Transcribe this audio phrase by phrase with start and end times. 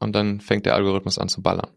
[0.00, 1.68] und dann fängt der Algorithmus an zu ballern.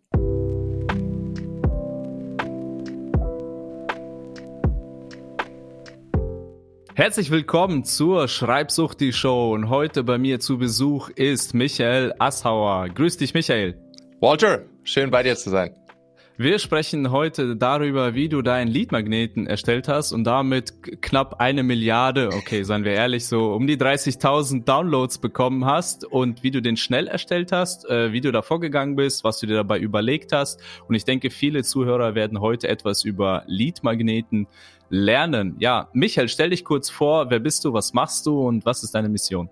[6.96, 12.88] Herzlich willkommen zur Schreibsucht die Show und heute bei mir zu Besuch ist Michael Assauer.
[12.89, 13.79] Grüß dich, Michael.
[14.20, 15.76] Walter, schön bei dir zu sein.
[16.36, 20.73] Wir sprechen heute darüber, wie du deinen Leadmagneten erstellt hast und damit
[21.04, 26.41] knapp eine Milliarde, okay, seien wir ehrlich, so um die 30.000 Downloads bekommen hast und
[26.41, 29.57] wie du den schnell erstellt hast, äh, wie du da vorgegangen bist, was du dir
[29.57, 30.59] dabei überlegt hast.
[30.88, 34.47] Und ich denke, viele Zuhörer werden heute etwas über Leadmagneten
[34.89, 35.55] lernen.
[35.59, 38.95] Ja, Michael, stell dich kurz vor, wer bist du, was machst du und was ist
[38.95, 39.52] deine Mission?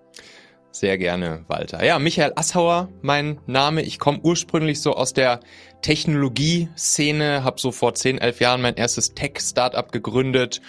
[0.72, 1.84] Sehr gerne, Walter.
[1.84, 3.82] Ja, Michael Assauer, mein Name.
[3.82, 5.42] Ich komme ursprünglich so aus der
[5.82, 10.62] Technologie-Szene, habe so vor 10, 11 Jahren mein erstes Tech-Startup gegründet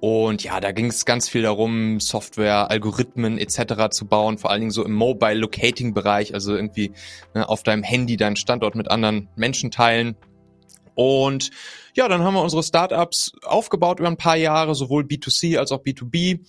[0.00, 3.88] und ja, da ging es ganz viel darum, Software, Algorithmen etc.
[3.90, 6.92] zu bauen, vor allen Dingen so im Mobile Locating Bereich, also irgendwie
[7.34, 10.16] ne, auf deinem Handy deinen Standort mit anderen Menschen teilen.
[10.94, 11.50] Und
[11.94, 15.82] ja, dann haben wir unsere Startups aufgebaut über ein paar Jahre, sowohl B2C als auch
[15.82, 16.40] B2B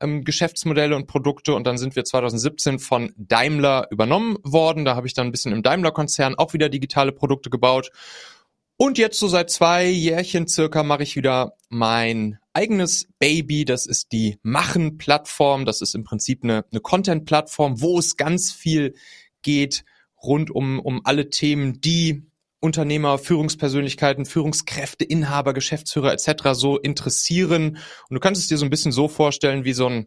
[0.00, 4.84] ähm, Geschäftsmodelle und Produkte und dann sind wir 2017 von Daimler übernommen worden.
[4.84, 7.90] Da habe ich dann ein bisschen im Daimler-Konzern auch wieder digitale Produkte gebaut.
[8.78, 13.64] Und jetzt so seit zwei Jährchen circa mache ich wieder mein eigenes Baby.
[13.64, 15.64] Das ist die Machen-Plattform.
[15.64, 18.94] Das ist im Prinzip eine, eine Content-Plattform, wo es ganz viel
[19.40, 19.84] geht
[20.22, 22.26] rund um, um alle Themen, die
[22.60, 26.52] Unternehmer, Führungspersönlichkeiten, Führungskräfte, Inhaber, Geschäftsführer etc.
[26.52, 27.78] so interessieren.
[28.08, 30.06] Und du kannst es dir so ein bisschen so vorstellen wie so ein,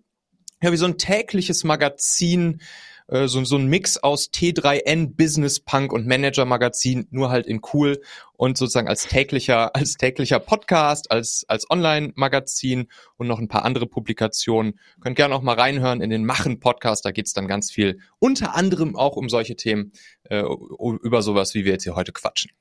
[0.62, 2.62] ja, wie so ein tägliches Magazin,
[3.10, 7.62] äh, so, so ein Mix aus T3N, Business Punk und Manager Magazin, nur halt in
[7.74, 8.02] cool
[8.38, 12.88] und sozusagen als täglicher, als täglicher Podcast, als, als Online-Magazin
[13.18, 14.80] und noch ein paar andere Publikationen.
[15.02, 18.96] Könnt gerne auch mal reinhören in den Machen-Podcast, da geht's dann ganz viel, unter anderem
[18.96, 19.92] auch um solche Themen,
[20.24, 20.44] äh,
[21.02, 22.52] über sowas, wie wir jetzt hier heute quatschen.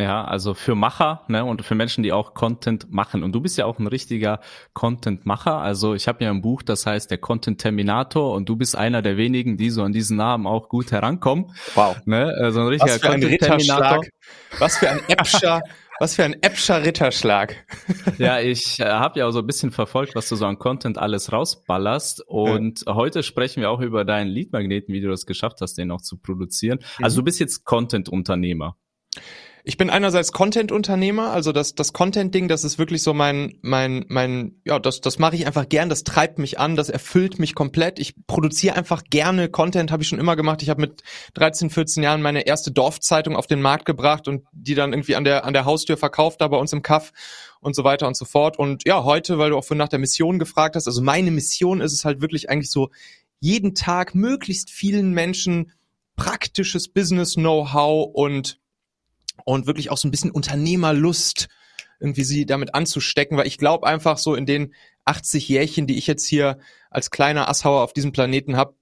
[0.00, 3.22] Ja, also für Macher ne, und für Menschen, die auch Content machen.
[3.22, 4.40] Und du bist ja auch ein richtiger
[4.72, 5.58] Content-Macher.
[5.58, 9.02] Also ich habe ja ein Buch, das heißt der Content Terminator und du bist einer
[9.02, 11.52] der wenigen, die so an diesen Namen auch gut herankommen.
[11.74, 11.96] Wow.
[12.06, 12.32] Ne?
[12.40, 14.10] Also ein richtiger Was für ein Ritterschlag.
[14.58, 15.60] Was für ein Äpscher.
[15.98, 17.56] Was für ein Äpscher Ritterschlag.
[18.16, 20.96] ja, ich äh, habe ja auch so ein bisschen verfolgt, was du so an Content
[20.96, 22.22] alles rausballerst.
[22.26, 22.94] Und ja.
[22.94, 26.16] heute sprechen wir auch über deinen Leadmagneten, wie du das geschafft hast, den auch zu
[26.16, 26.78] produzieren.
[26.98, 27.04] Mhm.
[27.04, 28.78] Also du bist jetzt Content-Unternehmer.
[29.64, 34.60] Ich bin einerseits Content-Unternehmer, also das, das Content-Ding, das ist wirklich so mein, mein, mein,
[34.64, 37.98] ja, das, das mache ich einfach gern, das treibt mich an, das erfüllt mich komplett.
[37.98, 40.62] Ich produziere einfach gerne Content, habe ich schon immer gemacht.
[40.62, 41.02] Ich habe mit
[41.34, 45.24] 13, 14 Jahren meine erste Dorfzeitung auf den Markt gebracht und die dann irgendwie an
[45.24, 47.12] der, an der Haustür verkauft, da bei uns im Kaff
[47.60, 48.58] und so weiter und so fort.
[48.58, 51.80] Und ja, heute, weil du auch von nach der Mission gefragt hast, also meine Mission
[51.80, 52.90] ist es halt wirklich eigentlich so,
[53.40, 55.72] jeden Tag möglichst vielen Menschen
[56.16, 58.59] praktisches Business-Know-how und
[59.44, 61.48] und wirklich auch so ein bisschen Unternehmerlust
[62.00, 64.74] irgendwie sie damit anzustecken, weil ich glaube einfach so in den
[65.04, 66.58] 80 Jährchen, die ich jetzt hier
[66.90, 68.74] als kleiner Asshauer auf diesem Planeten habe,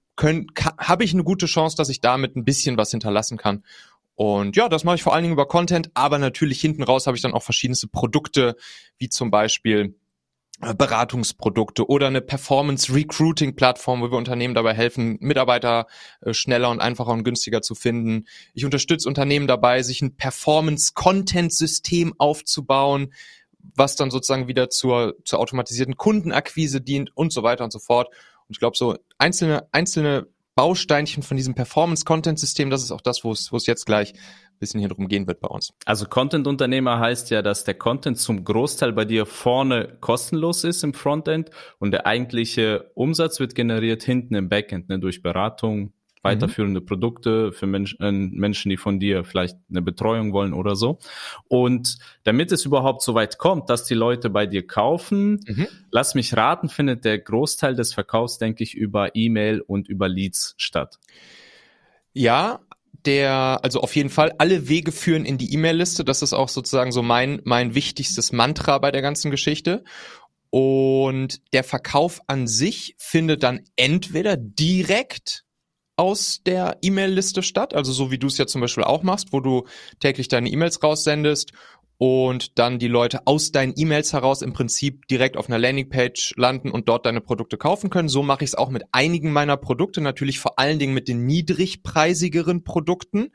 [0.77, 3.63] habe ich eine gute Chance, dass ich damit ein bisschen was hinterlassen kann.
[4.15, 7.15] Und ja, das mache ich vor allen Dingen über Content, aber natürlich hinten raus habe
[7.15, 8.55] ich dann auch verschiedenste Produkte,
[8.97, 9.95] wie zum Beispiel
[10.59, 15.87] Beratungsprodukte oder eine Performance Recruiting Plattform, wo wir Unternehmen dabei helfen, Mitarbeiter
[16.21, 18.25] äh, schneller und einfacher und günstiger zu finden.
[18.53, 23.13] Ich unterstütze Unternehmen dabei, sich ein Performance Content System aufzubauen,
[23.75, 28.09] was dann sozusagen wieder zur, zur automatisierten Kundenakquise dient und so weiter und so fort.
[28.09, 32.99] Und ich glaube, so einzelne, einzelne Bausteinchen von diesem Performance Content System, das ist auch
[32.99, 34.13] das, wo es, wo es jetzt gleich
[34.59, 35.73] bisschen hier drum gehen wird bei uns.
[35.85, 40.93] Also Content-Unternehmer heißt ja, dass der Content zum Großteil bei dir vorne kostenlos ist im
[40.93, 41.49] Frontend
[41.79, 46.85] und der eigentliche Umsatz wird generiert hinten im Backend ne, durch Beratung, weiterführende mhm.
[46.85, 50.99] Produkte für Menschen, äh, Menschen, die von dir vielleicht eine Betreuung wollen oder so.
[51.47, 55.67] Und damit es überhaupt so weit kommt, dass die Leute bei dir kaufen, mhm.
[55.91, 60.55] lass mich raten, findet der Großteil des Verkaufs, denke ich, über E-Mail und über Leads
[60.57, 60.99] statt.
[62.11, 62.59] Ja,
[63.05, 66.03] der, also auf jeden Fall, alle Wege führen in die E-Mail-Liste.
[66.03, 69.83] Das ist auch sozusagen so mein, mein wichtigstes Mantra bei der ganzen Geschichte.
[70.49, 75.43] Und der Verkauf an sich findet dann entweder direkt
[75.95, 79.41] aus der E-Mail-Liste statt, also so wie du es ja zum Beispiel auch machst, wo
[79.41, 79.65] du
[79.99, 81.51] täglich deine E-Mails raussendest
[81.99, 86.71] und dann die Leute aus deinen E-Mails heraus im Prinzip direkt auf einer Landingpage landen
[86.71, 88.07] und dort deine Produkte kaufen können.
[88.07, 91.25] So mache ich es auch mit einigen meiner Produkte, natürlich vor allen Dingen mit den
[91.25, 93.31] niedrigpreisigeren Produkten.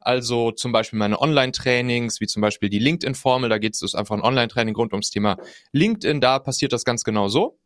[0.00, 4.22] Also zum Beispiel meine Online-Trainings, wie zum Beispiel die LinkedIn-Formel, da geht es einfach ein
[4.22, 5.36] Online-Training rund ums Thema
[5.72, 7.58] LinkedIn, da passiert das ganz genau so.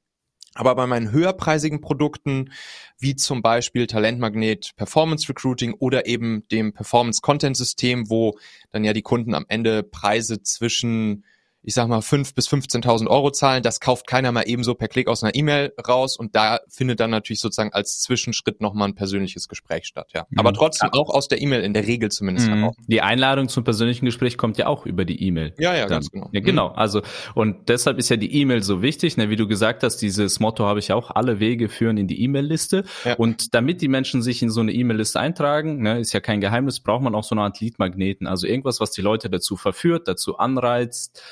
[0.54, 2.52] Aber bei meinen höherpreisigen Produkten,
[2.98, 8.36] wie zum Beispiel Talentmagnet, Performance Recruiting oder eben dem Performance Content System, wo
[8.70, 11.24] dann ja die Kunden am Ende Preise zwischen
[11.62, 13.62] ich sag mal, 5.000 bis 15.000 Euro zahlen.
[13.62, 16.16] Das kauft keiner mal ebenso per Klick aus einer E-Mail raus.
[16.16, 20.26] Und da findet dann natürlich sozusagen als Zwischenschritt nochmal ein persönliches Gespräch statt, ja.
[20.30, 20.38] Mhm.
[20.38, 22.70] Aber trotzdem auch aus der E-Mail in der Regel zumindest mhm.
[22.88, 25.54] Die Einladung zum persönlichen Gespräch kommt ja auch über die E-Mail.
[25.58, 25.90] Ja, ja, dann.
[25.90, 26.30] ganz genau.
[26.32, 26.70] Ja, genau.
[26.70, 26.76] Mhm.
[26.76, 27.02] Also,
[27.34, 29.18] und deshalb ist ja die E-Mail so wichtig.
[29.18, 29.28] Ne?
[29.28, 32.84] Wie du gesagt hast, dieses Motto habe ich auch, alle Wege führen in die E-Mail-Liste.
[33.04, 33.14] Ja.
[33.14, 36.80] Und damit die Menschen sich in so eine E-Mail-Liste eintragen, ne, ist ja kein Geheimnis,
[36.80, 38.26] braucht man auch so eine Art Lead-Magneten.
[38.26, 41.22] Also irgendwas, was die Leute dazu verführt, dazu anreizt,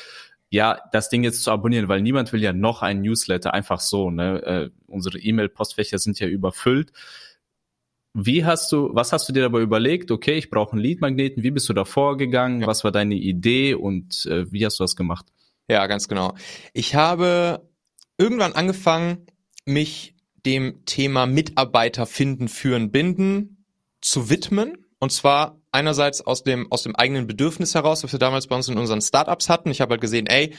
[0.51, 4.11] ja, das Ding jetzt zu abonnieren, weil niemand will ja noch einen Newsletter einfach so.
[4.11, 4.43] Ne?
[4.43, 6.93] Äh, unsere E-Mail-Postfächer sind ja überfüllt.
[8.15, 10.11] Wie hast du, was hast du dir dabei überlegt?
[10.11, 11.43] Okay, ich brauche einen Lead-Magneten.
[11.43, 12.63] Wie bist du da vorgegangen?
[12.63, 12.67] Ja.
[12.67, 15.27] Was war deine Idee und äh, wie hast du das gemacht?
[15.69, 16.35] Ja, ganz genau.
[16.73, 17.69] Ich habe
[18.17, 19.27] irgendwann angefangen,
[19.67, 20.15] mich
[20.47, 23.65] dem Thema Mitarbeiter finden, führen, binden
[24.01, 24.87] zu widmen.
[24.99, 28.69] Und zwar einerseits aus dem, aus dem eigenen Bedürfnis heraus, was wir damals bei uns
[28.69, 29.71] in unseren Startups hatten.
[29.71, 30.55] Ich habe halt gesehen, ey,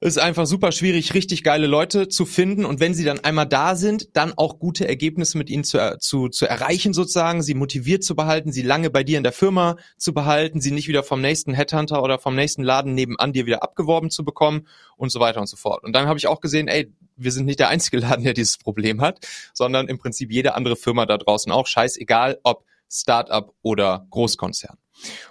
[0.00, 3.74] ist einfach super schwierig, richtig geile Leute zu finden und wenn sie dann einmal da
[3.74, 8.14] sind, dann auch gute Ergebnisse mit ihnen zu, zu, zu erreichen sozusagen, sie motiviert zu
[8.14, 11.52] behalten, sie lange bei dir in der Firma zu behalten, sie nicht wieder vom nächsten
[11.52, 15.48] Headhunter oder vom nächsten Laden nebenan dir wieder abgeworben zu bekommen und so weiter und
[15.48, 15.82] so fort.
[15.82, 18.56] Und dann habe ich auch gesehen, ey, wir sind nicht der einzige Laden, der dieses
[18.56, 24.06] Problem hat, sondern im Prinzip jede andere Firma da draußen auch, scheißegal, ob Startup oder
[24.10, 24.76] Großkonzern.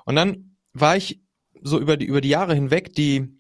[0.06, 1.22] Und dann war ich
[1.62, 3.40] so über die, über die Jahre hinweg, die,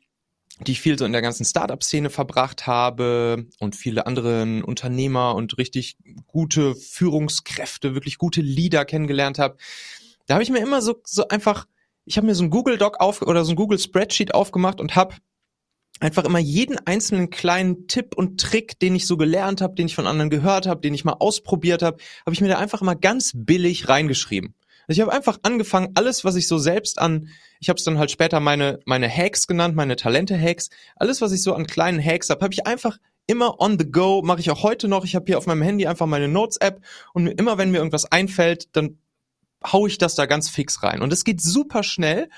[0.61, 5.57] die ich viel so in der ganzen Startup-Szene verbracht habe und viele anderen Unternehmer und
[5.57, 9.57] richtig gute Führungskräfte, wirklich gute Leader kennengelernt habe.
[10.25, 11.67] Da habe ich mir immer so, so einfach,
[12.05, 14.95] ich habe mir so ein Google Doc auf oder so ein Google Spreadsheet aufgemacht und
[14.95, 15.15] habe
[15.99, 19.95] einfach immer jeden einzelnen kleinen Tipp und Trick, den ich so gelernt habe, den ich
[19.95, 22.95] von anderen gehört habe, den ich mal ausprobiert habe, habe ich mir da einfach mal
[22.95, 24.53] ganz billig reingeschrieben.
[24.88, 27.29] Also ich habe einfach angefangen, alles, was ich so selbst an,
[27.59, 31.41] ich habe es dann halt später meine meine Hacks genannt, meine Talente-Hacks, alles, was ich
[31.41, 34.63] so an kleinen Hacks habe, habe ich einfach immer on the go, mache ich auch
[34.63, 35.03] heute noch.
[35.03, 36.81] Ich habe hier auf meinem Handy einfach meine Notes-App
[37.13, 38.99] und immer wenn mir irgendwas einfällt, dann
[39.65, 41.01] hau ich das da ganz fix rein.
[41.01, 42.29] Und es geht super schnell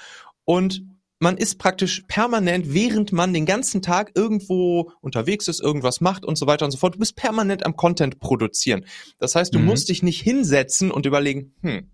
[0.45, 0.83] und
[1.19, 6.38] man ist praktisch permanent, während man den ganzen Tag irgendwo unterwegs ist, irgendwas macht und
[6.38, 6.95] so weiter und so fort.
[6.95, 8.86] Du bist permanent am Content produzieren.
[9.19, 9.66] Das heißt, du mhm.
[9.66, 11.92] musst dich nicht hinsetzen und überlegen, hm,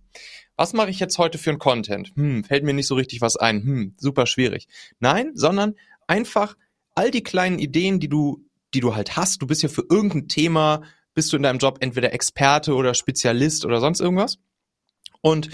[0.55, 2.11] was mache ich jetzt heute für ein Content?
[2.15, 3.63] Hm, fällt mir nicht so richtig was ein.
[3.63, 4.67] Hm, super schwierig.
[4.99, 5.73] Nein, sondern
[6.07, 6.55] einfach
[6.93, 9.41] all die kleinen Ideen, die du, die du halt hast.
[9.41, 10.83] Du bist ja für irgendein Thema,
[11.15, 14.37] bist du in deinem Job entweder Experte oder Spezialist oder sonst irgendwas.
[15.21, 15.49] Und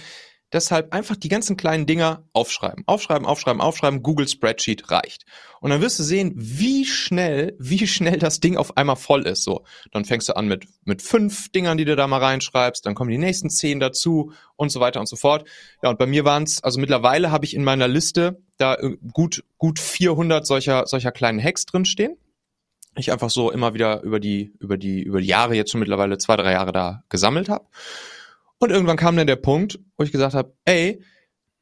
[0.54, 2.84] Deshalb einfach die ganzen kleinen Dinger aufschreiben.
[2.86, 4.04] Aufschreiben, aufschreiben, aufschreiben.
[4.04, 5.26] Google Spreadsheet reicht.
[5.62, 9.44] Und dann wirst du sehen, wie schnell, wie schnell das Ding auf einmal voll ist.
[9.44, 12.86] So, dann fängst du an mit, mit fünf Dingern, die du da mal reinschreibst.
[12.86, 15.48] Dann kommen die nächsten zehn dazu und so weiter und so fort.
[15.82, 18.98] Ja, und bei mir waren es, also mittlerweile habe ich in meiner Liste da äh,
[19.14, 22.18] gut, gut 400 solcher, solcher kleinen Hacks drinstehen
[22.98, 26.18] ich einfach so immer wieder über die über die über die Jahre jetzt schon mittlerweile
[26.18, 27.66] zwei drei Jahre da gesammelt habe
[28.62, 31.02] und irgendwann kam dann der Punkt, wo ich gesagt habe, ey,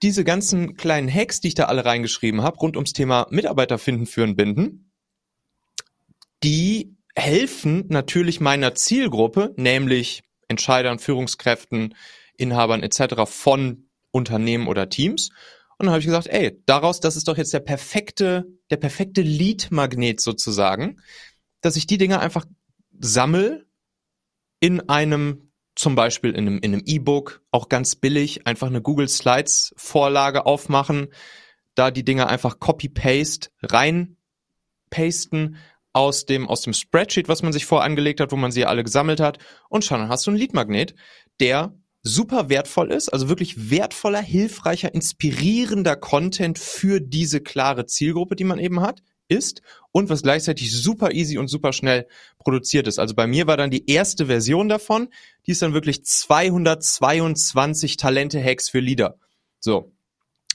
[0.02, 4.06] diese ganzen kleinen Hacks, die ich da alle reingeschrieben habe, rund ums Thema Mitarbeiter finden,
[4.06, 4.92] führen, binden,
[6.44, 11.96] die helfen natürlich meiner Zielgruppe, nämlich Entscheidern, Führungskräften,
[12.38, 13.26] Inhabern etc.
[13.26, 15.30] von Unternehmen oder Teams.
[15.78, 19.22] Und dann habe ich gesagt, ey, daraus, das ist doch jetzt der perfekte, der perfekte
[19.22, 21.02] Lead-Magnet sozusagen,
[21.62, 22.46] dass ich die Dinge einfach
[23.00, 23.66] sammel
[24.60, 25.49] in einem
[25.80, 30.46] zum Beispiel in einem in einem E-Book auch ganz billig einfach eine Google Slides Vorlage
[30.46, 31.08] aufmachen,
[31.74, 34.18] da die Dinge einfach Copy-Paste rein
[34.90, 35.56] pasten
[35.94, 39.22] aus dem aus dem Spreadsheet, was man sich vorangelegt hat, wo man sie alle gesammelt
[39.22, 39.38] hat.
[39.70, 40.96] Und schon hast du einen Lead-Magnet,
[41.40, 48.44] der super wertvoll ist, also wirklich wertvoller, hilfreicher, inspirierender Content für diese klare Zielgruppe, die
[48.44, 52.08] man eben hat ist und was gleichzeitig super easy und super schnell
[52.38, 53.00] produziert ist.
[53.00, 55.10] Also bei mir war dann die erste Version davon,
[55.48, 59.16] die ist dann wirklich 222 Talente-Hacks für Leader.
[59.60, 59.94] So.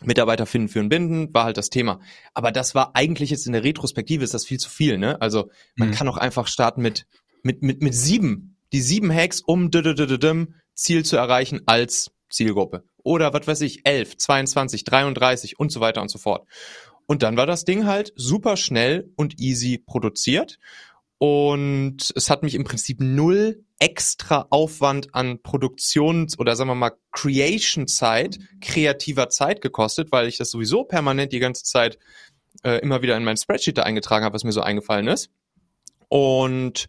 [0.02, 2.00] Mitarbeiter finden, führen, binden, war halt das Thema.
[2.34, 5.20] Aber das war eigentlich jetzt in der Retrospektive ist das viel zu viel, ne?
[5.22, 5.92] Also man mhm.
[5.92, 7.06] kann auch einfach starten mit,
[7.42, 8.56] mit, mit, mit sieben.
[8.72, 9.70] Die sieben Hacks, um
[10.74, 12.84] Ziel zu erreichen als Zielgruppe.
[13.04, 16.48] Oder was weiß ich, 11, 22, 33 und so weiter und so fort.
[17.06, 20.58] Und dann war das Ding halt super schnell und easy produziert.
[21.18, 26.92] Und es hat mich im Prinzip null extra Aufwand an Produktions- oder sagen wir mal
[27.12, 31.98] Creation-Zeit, kreativer Zeit gekostet, weil ich das sowieso permanent die ganze Zeit
[32.62, 35.30] äh, immer wieder in mein Spreadsheet da eingetragen habe, was mir so eingefallen ist.
[36.08, 36.86] Und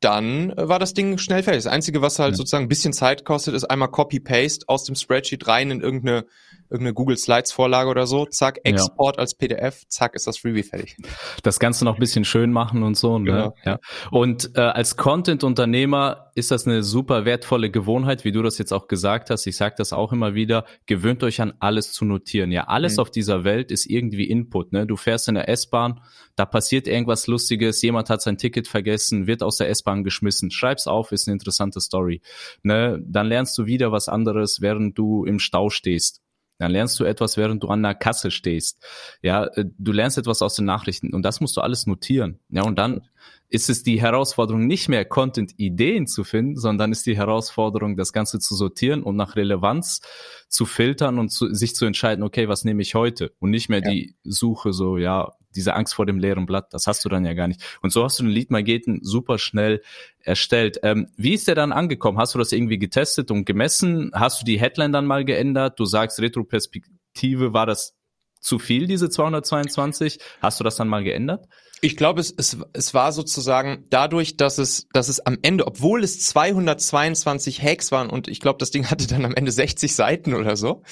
[0.00, 1.64] dann äh, war das Ding schnell fertig.
[1.64, 2.36] Das Einzige, was halt ja.
[2.36, 6.26] sozusagen ein bisschen Zeit kostet, ist einmal Copy-Paste aus dem Spreadsheet rein in irgendeine,
[6.72, 8.26] irgendeine Google Slides-Vorlage oder so.
[8.26, 9.20] Zack, Export ja.
[9.20, 10.96] als PDF, zack, ist das Freebie fertig.
[11.42, 13.18] Das Ganze noch ein bisschen schön machen und so.
[13.18, 13.24] Ne?
[13.24, 13.54] Genau.
[13.64, 13.78] Ja.
[14.10, 18.88] Und äh, als Content-Unternehmer ist das eine super wertvolle Gewohnheit, wie du das jetzt auch
[18.88, 19.46] gesagt hast.
[19.46, 20.64] Ich sage das auch immer wieder.
[20.86, 22.50] Gewöhnt euch an alles zu notieren.
[22.50, 23.00] Ja, alles mhm.
[23.00, 24.72] auf dieser Welt ist irgendwie Input.
[24.72, 24.86] Ne?
[24.86, 26.00] Du fährst in der S-Bahn,
[26.36, 30.50] da passiert irgendwas Lustiges, jemand hat sein Ticket vergessen, wird aus der S-Bahn geschmissen.
[30.50, 32.22] Schreib's auf, ist eine interessante Story.
[32.62, 33.02] Ne?
[33.06, 36.21] Dann lernst du wieder was anderes, während du im Stau stehst.
[36.62, 38.80] Dann lernst du etwas, während du an der Kasse stehst.
[39.20, 42.38] Ja, äh, du lernst etwas aus den Nachrichten und das musst du alles notieren.
[42.50, 43.08] Ja, und dann
[43.48, 48.38] ist es die Herausforderung, nicht mehr Content-Ideen zu finden, sondern ist die Herausforderung, das Ganze
[48.38, 50.02] zu sortieren und nach Relevanz
[50.48, 53.32] zu filtern und zu, sich zu entscheiden, okay, was nehme ich heute?
[53.40, 53.90] Und nicht mehr ja.
[53.90, 57.34] die Suche so, ja, diese Angst vor dem leeren Blatt, das hast du dann ja
[57.34, 57.78] gar nicht.
[57.82, 59.82] Und so hast du den Lead-Mageten super schnell
[60.20, 60.78] erstellt.
[60.82, 62.18] Ähm, wie ist der dann angekommen?
[62.18, 64.10] Hast du das irgendwie getestet und gemessen?
[64.14, 65.78] Hast du die Headline dann mal geändert?
[65.78, 67.96] Du sagst, Retroperspektive, war das
[68.42, 70.18] zu viel, diese 222?
[70.40, 71.48] Hast du das dann mal geändert?
[71.80, 76.04] Ich glaube, es, es, es war sozusagen dadurch, dass es, dass es am Ende, obwohl
[76.04, 80.34] es 222 Hacks waren und ich glaube, das Ding hatte dann am Ende 60 Seiten
[80.34, 80.82] oder so,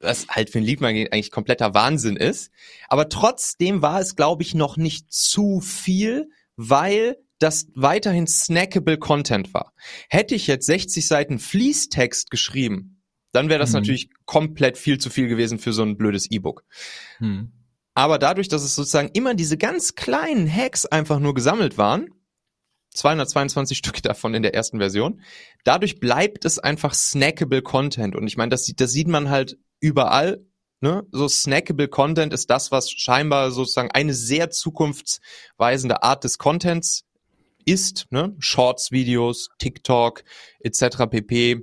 [0.00, 2.50] was halt für ein Liedmagnet eigentlich kompletter Wahnsinn ist.
[2.88, 9.52] Aber trotzdem war es, glaube ich, noch nicht zu viel, weil das weiterhin snackable Content
[9.52, 9.72] war.
[10.08, 12.91] Hätte ich jetzt 60 Seiten Fließtext geschrieben,
[13.32, 13.80] dann wäre das mhm.
[13.80, 16.64] natürlich komplett viel zu viel gewesen für so ein blödes E-Book.
[17.18, 17.52] Mhm.
[17.94, 22.08] Aber dadurch, dass es sozusagen immer diese ganz kleinen Hacks einfach nur gesammelt waren,
[22.94, 25.20] 222 Stück davon in der ersten Version,
[25.64, 28.16] dadurch bleibt es einfach snackable Content.
[28.16, 30.44] Und ich meine, das, das sieht man halt überall.
[30.80, 31.04] Ne?
[31.12, 37.04] So snackable Content ist das, was scheinbar sozusagen eine sehr zukunftsweisende Art des Contents
[37.64, 38.06] ist.
[38.10, 38.34] Ne?
[38.38, 40.24] Shorts-Videos, TikTok
[40.60, 41.06] etc.
[41.08, 41.62] pp.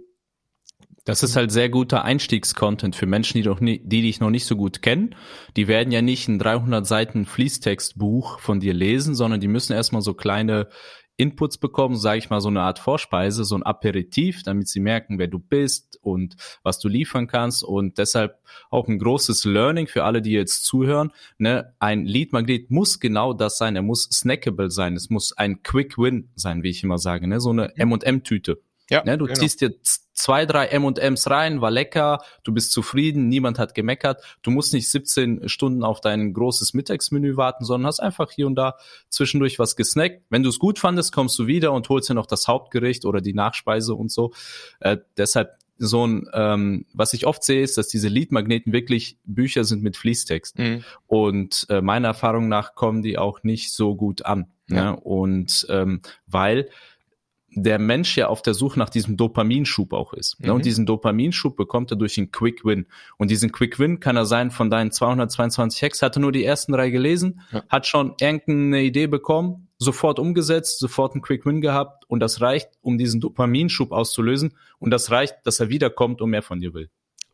[1.05, 4.45] Das ist halt sehr guter Einstiegscontent für Menschen, die, doch nie, die dich noch nicht
[4.45, 5.15] so gut kennen.
[5.55, 10.01] Die werden ja nicht ein 300 Seiten Fließtextbuch von dir lesen, sondern die müssen erstmal
[10.01, 10.67] so kleine
[11.19, 15.19] Inputs bekommen, sage ich mal, so eine Art Vorspeise, so ein Aperitif, damit sie merken,
[15.19, 17.61] wer du bist und was du liefern kannst.
[17.61, 18.39] Und deshalb
[18.69, 21.11] auch ein großes Learning für alle, die jetzt zuhören.
[21.37, 21.73] Ne?
[21.79, 23.75] Ein Lead-Magnet muss genau das sein.
[23.75, 24.95] Er muss snackable sein.
[24.95, 27.27] Es muss ein Quick Win sein, wie ich immer sage.
[27.27, 27.41] Ne?
[27.41, 28.61] So eine M&M-Tüte.
[28.89, 29.39] Ja, ne, du genau.
[29.39, 29.75] ziehst dir
[30.19, 34.21] zwei, drei M&Ms rein, war lecker, du bist zufrieden, niemand hat gemeckert.
[34.41, 38.55] Du musst nicht 17 Stunden auf dein großes Mittagsmenü warten, sondern hast einfach hier und
[38.55, 38.75] da
[39.09, 40.23] zwischendurch was gesnackt.
[40.29, 43.21] Wenn du es gut fandest, kommst du wieder und holst dir noch das Hauptgericht oder
[43.21, 44.31] die Nachspeise und so.
[44.79, 49.63] Äh, deshalb so ein, ähm, was ich oft sehe, ist, dass diese Lead-Magneten wirklich Bücher
[49.63, 50.59] sind mit Fließtext.
[50.59, 50.83] Mhm.
[51.07, 54.47] Und äh, meiner Erfahrung nach kommen die auch nicht so gut an.
[54.69, 54.91] Ja.
[54.91, 54.99] Ne?
[54.99, 56.69] Und ähm, weil
[57.51, 60.39] der Mensch ja auf der Suche nach diesem Dopaminschub auch ist.
[60.39, 60.51] Mhm.
[60.51, 62.85] Und diesen Dopaminschub bekommt er durch einen Quick Win.
[63.17, 66.73] Und diesen Quick Win kann er sein von deinen 222 Hacks, hatte nur die ersten
[66.73, 67.63] drei gelesen, ja.
[67.69, 72.69] hat schon irgendeine Idee bekommen, sofort umgesetzt, sofort einen Quick Win gehabt und das reicht,
[72.81, 76.89] um diesen Dopaminschub auszulösen und das reicht, dass er wiederkommt und mehr von dir will.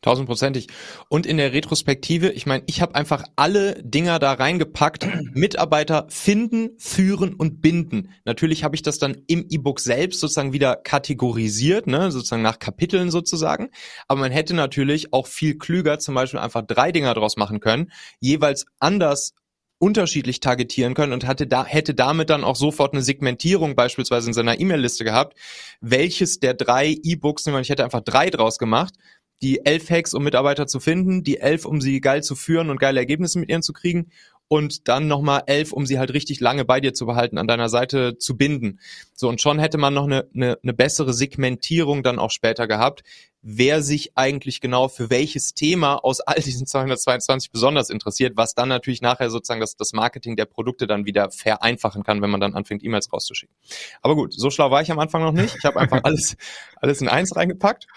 [0.05, 0.67] Tausendprozentig.
[1.09, 5.07] Und in der Retrospektive, ich meine, ich habe einfach alle Dinger da reingepackt.
[5.33, 8.12] Mitarbeiter finden, führen und binden.
[8.24, 13.09] Natürlich habe ich das dann im E-Book selbst sozusagen wieder kategorisiert, ne, sozusagen nach Kapiteln
[13.09, 13.71] sozusagen.
[14.07, 17.91] Aber man hätte natürlich auch viel klüger zum Beispiel einfach drei Dinger draus machen können,
[18.19, 19.33] jeweils anders
[19.77, 24.33] unterschiedlich targetieren können und hatte da, hätte damit dann auch sofort eine Segmentierung beispielsweise in
[24.33, 25.38] seiner E-Mail-Liste gehabt,
[25.81, 28.93] welches der drei E-Books, ich hätte einfach drei draus gemacht,
[29.41, 32.79] die elf Hacks, um Mitarbeiter zu finden, die elf, um sie geil zu führen und
[32.79, 34.11] geile Ergebnisse mit ihnen zu kriegen
[34.47, 37.69] und dann nochmal elf, um sie halt richtig lange bei dir zu behalten, an deiner
[37.69, 38.79] Seite zu binden.
[39.15, 43.03] So, und schon hätte man noch eine, eine, eine bessere Segmentierung dann auch später gehabt,
[43.41, 48.69] wer sich eigentlich genau für welches Thema aus all diesen 222 besonders interessiert, was dann
[48.69, 52.53] natürlich nachher sozusagen das, das Marketing der Produkte dann wieder vereinfachen kann, wenn man dann
[52.53, 53.55] anfängt, E-Mails rauszuschicken.
[54.01, 55.55] Aber gut, so schlau war ich am Anfang noch nicht.
[55.57, 56.37] Ich habe einfach alles,
[56.77, 57.87] alles in eins reingepackt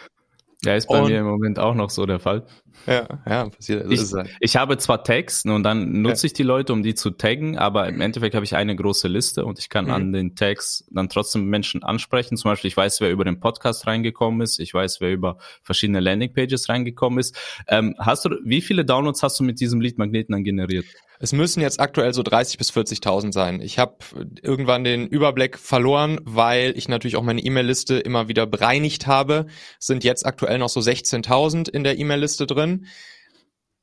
[0.65, 2.45] ja, ist bei und, mir im Moment auch noch so der Fall.
[2.87, 3.91] Ja, ja, passiert.
[3.91, 4.31] Ich, halt.
[4.41, 6.27] ich habe zwar Tags und dann nutze ja.
[6.29, 9.45] ich die Leute, um die zu taggen, aber im Endeffekt habe ich eine große Liste
[9.45, 9.91] und ich kann mhm.
[9.93, 12.37] an den Tags dann trotzdem Menschen ansprechen.
[12.37, 16.01] Zum Beispiel, ich weiß, wer über den Podcast reingekommen ist, ich weiß, wer über verschiedene
[16.01, 17.37] Landingpages reingekommen ist.
[17.69, 20.87] Ähm, hast du, wie viele Downloads hast du mit diesem Lead-Magneten dann generiert?
[21.21, 23.61] Es müssen jetzt aktuell so 30 bis 40.000 sein.
[23.61, 23.97] Ich habe
[24.41, 29.47] irgendwann den Überblick verloren, weil ich natürlich auch meine E-Mail-Liste immer wieder bereinigt habe.
[29.81, 32.87] Es sind jetzt aktuell noch so 16.000 in der E-Mail-Liste drin.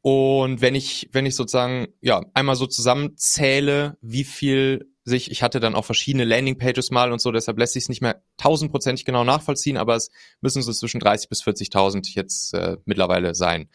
[0.01, 5.59] Und wenn ich, wenn ich sozusagen, ja, einmal so zusammenzähle, wie viel sich, ich hatte
[5.59, 9.23] dann auch verschiedene Landingpages mal und so, deshalb lässt sich es nicht mehr tausendprozentig genau
[9.23, 10.09] nachvollziehen, aber es
[10.41, 13.69] müssen so zwischen 30 bis 40.000 jetzt äh, mittlerweile sein.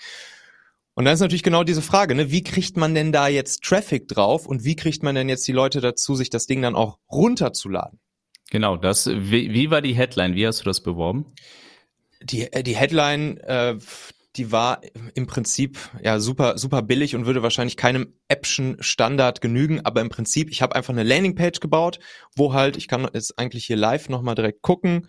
[0.94, 2.30] Und dann ist natürlich genau diese Frage, ne?
[2.30, 5.52] wie kriegt man denn da jetzt Traffic drauf und wie kriegt man denn jetzt die
[5.52, 8.00] Leute dazu, sich das Ding dann auch runterzuladen?
[8.50, 10.34] Genau, das, wie, wie war die Headline?
[10.34, 11.32] Wie hast du das beworben?
[12.22, 13.78] Die, äh, die Headline, äh,
[14.36, 14.80] die war
[15.14, 20.08] im Prinzip ja super super billig und würde wahrscheinlich keinem Appschen Standard genügen, aber im
[20.08, 21.98] Prinzip, ich habe einfach eine Landingpage gebaut,
[22.36, 25.08] wo halt, ich kann jetzt eigentlich hier live nochmal direkt gucken,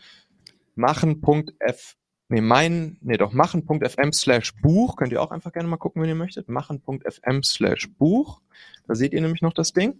[0.75, 1.95] machen.f
[2.29, 6.09] nee, mein, nee, doch machen.fm slash Buch, könnt ihr auch einfach gerne mal gucken, wenn
[6.09, 8.41] ihr möchtet, machen.fm slash Buch,
[8.87, 9.99] da seht ihr nämlich noch das Ding.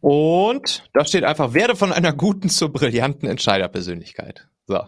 [0.00, 4.48] Und da steht einfach, werde von einer guten zur brillanten Entscheiderpersönlichkeit.
[4.68, 4.84] So.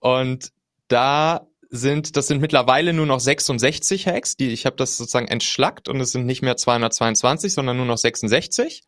[0.00, 0.50] Und
[0.88, 5.88] da sind, das sind mittlerweile nur noch 66 Hacks, die ich habe das sozusagen entschlackt
[5.88, 8.82] und es sind nicht mehr 222, sondern nur noch 66,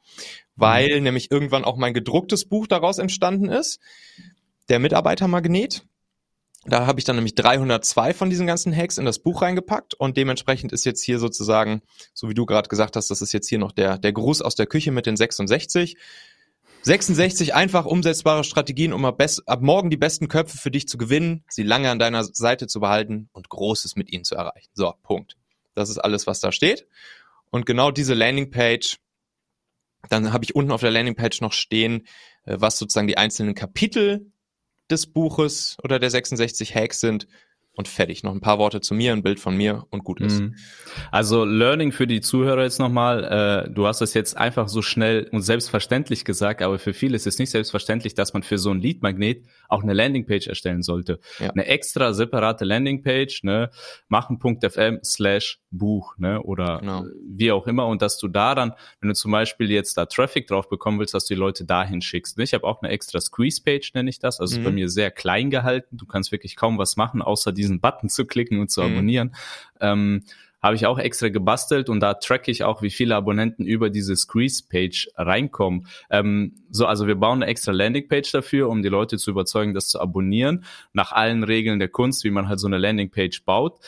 [0.54, 1.04] weil mhm.
[1.04, 3.80] nämlich irgendwann auch mein gedrucktes Buch daraus entstanden ist,
[4.68, 5.84] der Mitarbeitermagnet.
[6.64, 10.16] Da habe ich dann nämlich 302 von diesen ganzen Hacks in das Buch reingepackt und
[10.16, 11.82] dementsprechend ist jetzt hier sozusagen,
[12.12, 14.56] so wie du gerade gesagt hast, das ist jetzt hier noch der, der Gruß aus
[14.56, 15.96] der Küche mit den 66.
[16.86, 21.42] 66 einfach umsetzbare Strategien, um ab, ab, morgen die besten Köpfe für dich zu gewinnen,
[21.48, 24.70] sie lange an deiner Seite zu behalten und Großes mit ihnen zu erreichen.
[24.72, 25.36] So, Punkt.
[25.74, 26.86] Das ist alles, was da steht.
[27.50, 28.98] Und genau diese Landingpage,
[30.10, 32.06] dann habe ich unten auf der Landingpage noch stehen,
[32.44, 34.30] äh, was sozusagen die einzelnen Kapitel
[34.88, 37.26] des Buches oder der 66 Hacks sind
[37.76, 38.22] und fertig.
[38.22, 40.40] Noch ein paar Worte zu mir, ein Bild von mir und gut ist.
[40.40, 40.56] Mhm.
[41.12, 43.66] Also Learning für die Zuhörer jetzt nochmal.
[43.66, 47.26] Äh, du hast es jetzt einfach so schnell und selbstverständlich gesagt, aber für viele ist
[47.26, 51.20] es nicht selbstverständlich, dass man für so ein Lead-Magnet auch eine Landingpage erstellen sollte.
[51.38, 51.50] Ja.
[51.50, 53.70] Eine extra separate Landingpage, ne,
[54.08, 57.04] machen.fm slash Buch, ne, oder genau.
[57.28, 57.86] wie auch immer.
[57.86, 61.12] Und dass du da dann, wenn du zum Beispiel jetzt da Traffic drauf bekommen willst,
[61.12, 62.38] dass du die Leute dahin schickst.
[62.38, 64.40] Ich habe auch eine extra Squeeze-Page, nenne ich das.
[64.40, 64.60] Also mhm.
[64.60, 65.98] ist bei mir sehr klein gehalten.
[65.98, 68.92] Du kannst wirklich kaum was machen, außer diesen Button zu klicken und zu mhm.
[68.92, 69.34] abonnieren.
[69.80, 70.22] Ähm,
[70.62, 74.16] habe ich auch extra gebastelt und da tracke ich auch, wie viele Abonnenten über diese
[74.16, 75.86] Squeeze-Page reinkommen.
[76.10, 79.88] Ähm, so, also wir bauen eine extra Landing-Page dafür, um die Leute zu überzeugen, das
[79.88, 83.78] zu abonnieren, nach allen Regeln der Kunst, wie man halt so eine Landing-Page baut.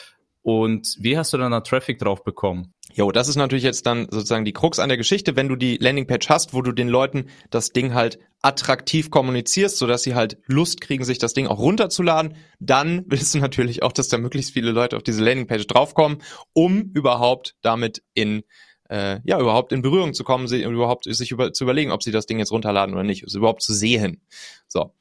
[0.42, 2.72] Und wie hast du dann da Traffic drauf bekommen?
[2.94, 5.76] Jo, das ist natürlich jetzt dann sozusagen die Krux an der Geschichte, wenn du die
[5.76, 10.81] Landingpage hast, wo du den Leuten das Ding halt attraktiv kommunizierst, sodass sie halt Lust
[10.81, 14.70] kriegen, sich das Ding auch runterzuladen, dann willst du natürlich auch, dass da möglichst viele
[14.70, 16.22] Leute auf diese Landingpage draufkommen,
[16.53, 18.44] um überhaupt damit in
[18.90, 22.12] äh, ja überhaupt in Berührung zu kommen, sie, überhaupt sich über, zu überlegen, ob sie
[22.12, 24.22] das Ding jetzt runterladen oder nicht, es überhaupt zu sehen.
[24.66, 24.94] So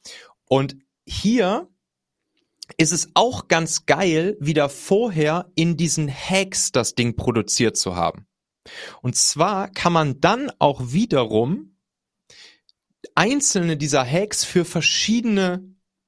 [0.46, 1.68] und hier
[2.76, 8.26] ist es auch ganz geil, wieder vorher in diesen Hacks das Ding produziert zu haben.
[9.00, 11.77] Und zwar kann man dann auch wiederum
[13.14, 15.62] einzelne dieser Hacks für verschiedene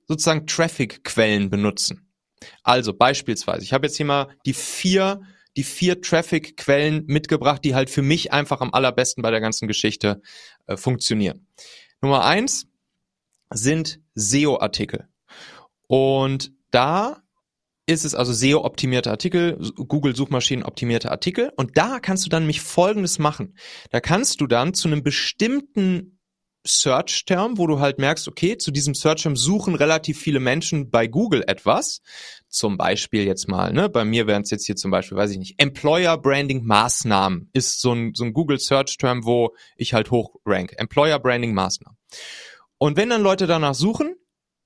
[0.09, 2.11] sozusagen Traffic-Quellen benutzen.
[2.63, 5.21] Also beispielsweise, ich habe jetzt hier mal die vier,
[5.57, 10.21] die vier Traffic-Quellen mitgebracht, die halt für mich einfach am allerbesten bei der ganzen Geschichte
[10.67, 11.47] äh, funktionieren.
[12.01, 12.67] Nummer eins
[13.53, 15.09] sind SEO-Artikel.
[15.87, 17.23] Und da
[17.87, 21.53] ist es also SEO-optimierte Artikel, Google-Suchmaschinen-optimierte Artikel.
[21.57, 23.57] Und da kannst du dann mich Folgendes machen.
[23.91, 26.20] Da kannst du dann zu einem bestimmten
[26.67, 31.43] Search-Term, wo du halt merkst, okay, zu diesem Search-Term suchen relativ viele Menschen bei Google
[31.47, 32.01] etwas.
[32.49, 35.39] Zum Beispiel jetzt mal, ne, bei mir wären es jetzt hier zum Beispiel, weiß ich
[35.39, 40.37] nicht, Employer Branding Maßnahmen ist so ein, so ein Google Search-Term, wo ich halt hoch
[40.45, 40.75] rank.
[40.77, 41.99] Employer Branding Maßnahmen.
[42.79, 44.17] Und wenn dann Leute danach suchen,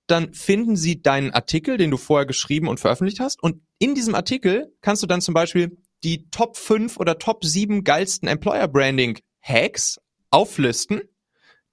[0.07, 3.43] dann finden sie deinen Artikel, den du vorher geschrieben und veröffentlicht hast.
[3.43, 7.85] Und in diesem Artikel kannst du dann zum Beispiel die Top 5 oder Top 7
[7.85, 9.99] geilsten Employer Branding Hacks
[10.31, 11.03] auflisten,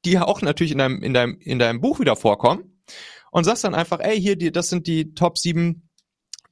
[0.06, 2.82] die ja auch natürlich in deinem, in deinem, in deinem Buch wieder vorkommen.
[3.32, 5.88] Und sagst dann einfach, ey, hier, die, das sind die Top 7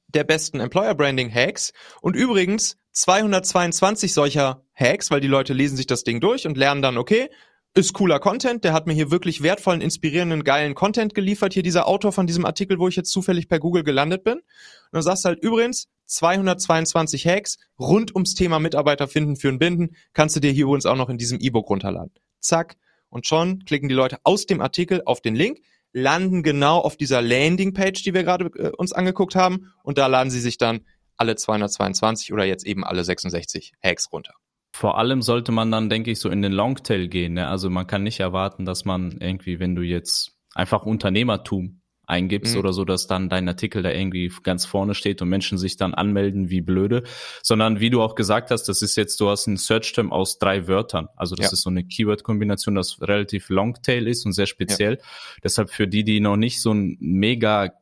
[0.08, 1.72] der besten Employer Branding Hacks.
[2.00, 6.82] Und übrigens 222 solcher Hacks, weil die Leute lesen sich das Ding durch und lernen
[6.82, 7.28] dann, okay,
[7.74, 11.86] ist cooler Content, der hat mir hier wirklich wertvollen, inspirierenden, geilen Content geliefert, hier dieser
[11.86, 14.38] Autor von diesem Artikel, wo ich jetzt zufällig per Google gelandet bin.
[14.38, 14.44] Und
[14.90, 20.34] dann sagst du halt übrigens, 222 Hacks rund ums Thema Mitarbeiter finden, führen, binden, kannst
[20.34, 22.12] du dir hier übrigens auch noch in diesem E-Book runterladen.
[22.40, 22.76] Zack.
[23.10, 25.58] Und schon klicken die Leute aus dem Artikel auf den Link,
[25.92, 30.30] landen genau auf dieser Landingpage, die wir gerade äh, uns angeguckt haben, und da laden
[30.30, 30.80] sie sich dann
[31.16, 34.32] alle 222 oder jetzt eben alle 66 Hacks runter.
[34.72, 37.34] Vor allem sollte man dann, denke ich, so in den Longtail gehen.
[37.34, 37.48] Ne?
[37.48, 41.79] Also man kann nicht erwarten, dass man irgendwie, wenn du jetzt einfach Unternehmertum
[42.10, 42.60] eingibst mhm.
[42.60, 45.94] oder so, dass dann dein Artikel da irgendwie ganz vorne steht und Menschen sich dann
[45.94, 47.04] anmelden wie blöde,
[47.42, 50.68] sondern wie du auch gesagt hast, das ist jetzt, du hast einen Search-Term aus drei
[50.68, 51.08] Wörtern.
[51.16, 51.52] Also das ja.
[51.52, 54.94] ist so eine Keyword-Kombination, das relativ Longtail ist und sehr speziell.
[54.94, 55.04] Ja.
[55.44, 57.72] Deshalb für die, die noch nicht so ein mega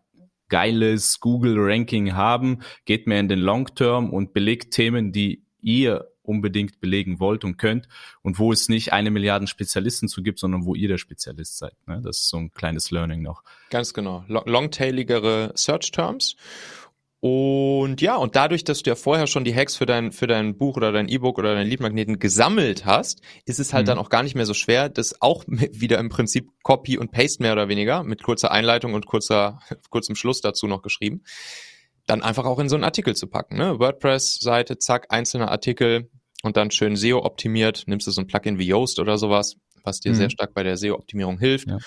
[0.48, 7.18] geiles Google-Ranking haben, geht mehr in den Long-Term und belegt Themen, die ihr unbedingt belegen
[7.18, 7.88] wollt und könnt
[8.22, 11.74] und wo es nicht eine Milliarden Spezialisten zu gibt, sondern wo ihr der Spezialist seid.
[11.86, 12.00] Ne?
[12.02, 13.42] Das ist so ein kleines Learning noch.
[13.70, 14.24] Ganz genau.
[14.28, 16.36] Longtailigere Search Terms.
[17.20, 20.56] Und ja, und dadurch, dass du ja vorher schon die Hacks für dein, für dein
[20.56, 23.88] Buch oder dein E-Book oder dein Leadmagneten gesammelt hast, ist es halt mhm.
[23.88, 27.42] dann auch gar nicht mehr so schwer, das auch wieder im Prinzip Copy und Paste
[27.42, 29.58] mehr oder weniger mit kurzer Einleitung und kurzer,
[29.90, 31.24] kurzem Schluss dazu noch geschrieben,
[32.06, 33.56] dann einfach auch in so einen Artikel zu packen.
[33.56, 33.80] Ne?
[33.80, 36.08] WordPress-Seite, zack, einzelner Artikel,
[36.42, 40.00] und dann schön SEO optimiert, nimmst du so ein Plugin wie Yoast oder sowas, was
[40.00, 40.16] dir mhm.
[40.16, 41.68] sehr stark bei der SEO-Optimierung hilft.
[41.68, 41.78] Ja.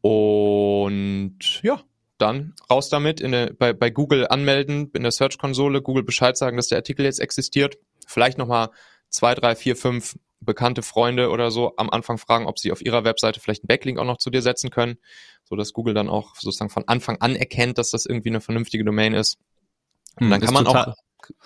[0.00, 1.80] Und ja,
[2.18, 6.56] dann raus damit, in der, bei, bei Google anmelden, in der Search-Konsole, Google Bescheid sagen,
[6.56, 7.78] dass der Artikel jetzt existiert.
[8.06, 8.70] Vielleicht nochmal
[9.08, 13.04] zwei, drei, vier, fünf bekannte Freunde oder so am Anfang fragen, ob sie auf ihrer
[13.04, 14.96] Webseite vielleicht einen Backlink auch noch zu dir setzen können,
[15.44, 18.84] so dass Google dann auch sozusagen von Anfang an erkennt, dass das irgendwie eine vernünftige
[18.84, 19.38] Domain ist.
[20.20, 20.94] Und dann hm, kann man auch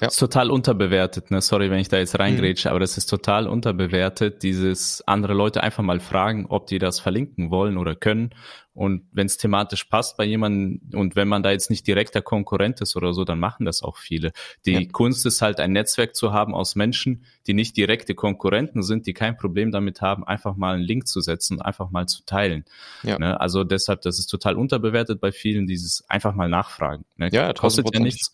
[0.00, 0.08] ja.
[0.08, 1.40] ist total unterbewertet, ne?
[1.40, 2.70] Sorry, wenn ich da jetzt reingrätsche, mhm.
[2.70, 7.50] aber das ist total unterbewertet, dieses andere Leute einfach mal fragen, ob die das verlinken
[7.50, 8.34] wollen oder können.
[8.72, 12.80] Und wenn es thematisch passt bei jemandem und wenn man da jetzt nicht direkter Konkurrent
[12.80, 14.32] ist oder so, dann machen das auch viele.
[14.64, 14.88] Die ja.
[14.90, 19.12] Kunst ist halt ein Netzwerk zu haben aus Menschen, die nicht direkte Konkurrenten sind, die
[19.12, 22.64] kein Problem damit haben, einfach mal einen Link zu setzen, einfach mal zu teilen.
[23.02, 23.18] Ja.
[23.18, 23.40] Ne?
[23.40, 27.04] Also deshalb, das ist total unterbewertet bei vielen, dieses einfach mal nachfragen.
[27.16, 27.28] Ne?
[27.32, 28.32] Ja, kostet ja nichts.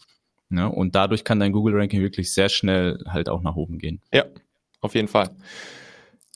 [0.48, 0.70] Ne?
[0.70, 4.00] Und dadurch kann dein Google-Ranking wirklich sehr schnell halt auch nach oben gehen.
[4.12, 4.24] Ja,
[4.80, 5.30] auf jeden Fall.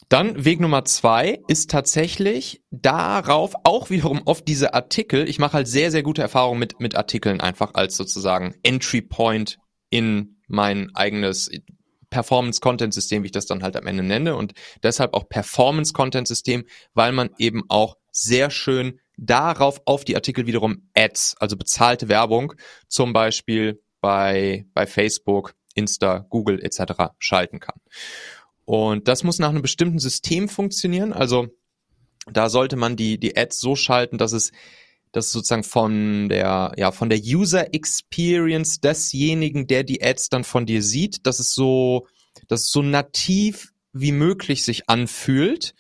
[0.09, 5.29] Dann Weg Nummer zwei ist tatsächlich darauf auch wiederum auf diese Artikel.
[5.29, 9.59] Ich mache halt sehr, sehr gute Erfahrungen mit, mit Artikeln einfach als sozusagen Entry Point
[9.89, 11.49] in mein eigenes
[12.11, 14.35] Performance-Content-System, wie ich das dann halt am Ende nenne.
[14.35, 20.89] Und deshalb auch Performance-Content-System, weil man eben auch sehr schön darauf auf die Artikel wiederum
[20.95, 22.55] Ads, also bezahlte Werbung,
[22.89, 27.13] zum Beispiel bei, bei Facebook, Insta, Google etc.
[27.19, 27.81] schalten kann.
[28.65, 31.13] Und das muss nach einem bestimmten System funktionieren.
[31.13, 31.49] Also
[32.27, 34.53] da sollte man die, die Ads so schalten, dass es,
[35.13, 40.67] dass sozusagen von der, ja, von der User Experience desjenigen, der die Ads dann von
[40.67, 42.07] dir sieht, dass es so,
[42.49, 45.75] dass es so nativ wie möglich sich anfühlt.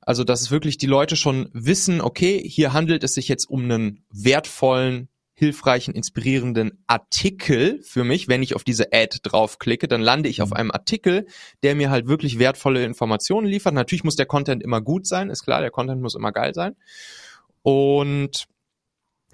[0.00, 3.64] Also, dass es wirklich die Leute schon wissen, okay, hier handelt es sich jetzt um
[3.64, 8.26] einen wertvollen hilfreichen, inspirierenden Artikel für mich.
[8.26, 10.56] Wenn ich auf diese Ad draufklicke, dann lande ich auf mhm.
[10.56, 11.26] einem Artikel,
[11.62, 13.74] der mir halt wirklich wertvolle Informationen liefert.
[13.74, 16.74] Natürlich muss der Content immer gut sein, ist klar, der Content muss immer geil sein.
[17.62, 18.46] Und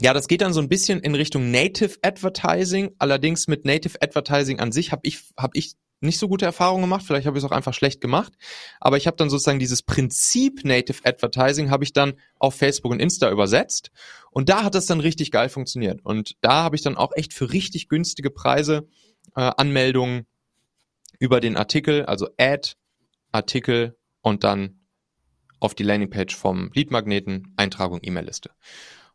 [0.01, 2.91] ja, das geht dann so ein bisschen in Richtung Native Advertising.
[2.99, 7.05] Allerdings mit Native Advertising an sich habe ich, hab ich nicht so gute Erfahrungen gemacht.
[7.07, 8.33] Vielleicht habe ich es auch einfach schlecht gemacht.
[8.81, 13.01] Aber ich habe dann sozusagen dieses Prinzip Native Advertising habe ich dann auf Facebook und
[13.01, 13.91] Insta übersetzt.
[14.31, 16.05] Und da hat das dann richtig geil funktioniert.
[16.05, 18.87] Und da habe ich dann auch echt für richtig günstige Preise
[19.37, 20.27] äh, Anmeldungen
[21.19, 22.73] über den Artikel, also Ad,
[23.31, 24.81] Artikel und dann
[25.61, 28.51] auf die Landingpage vom Leadmagneten, Eintragung, E-Mail-Liste.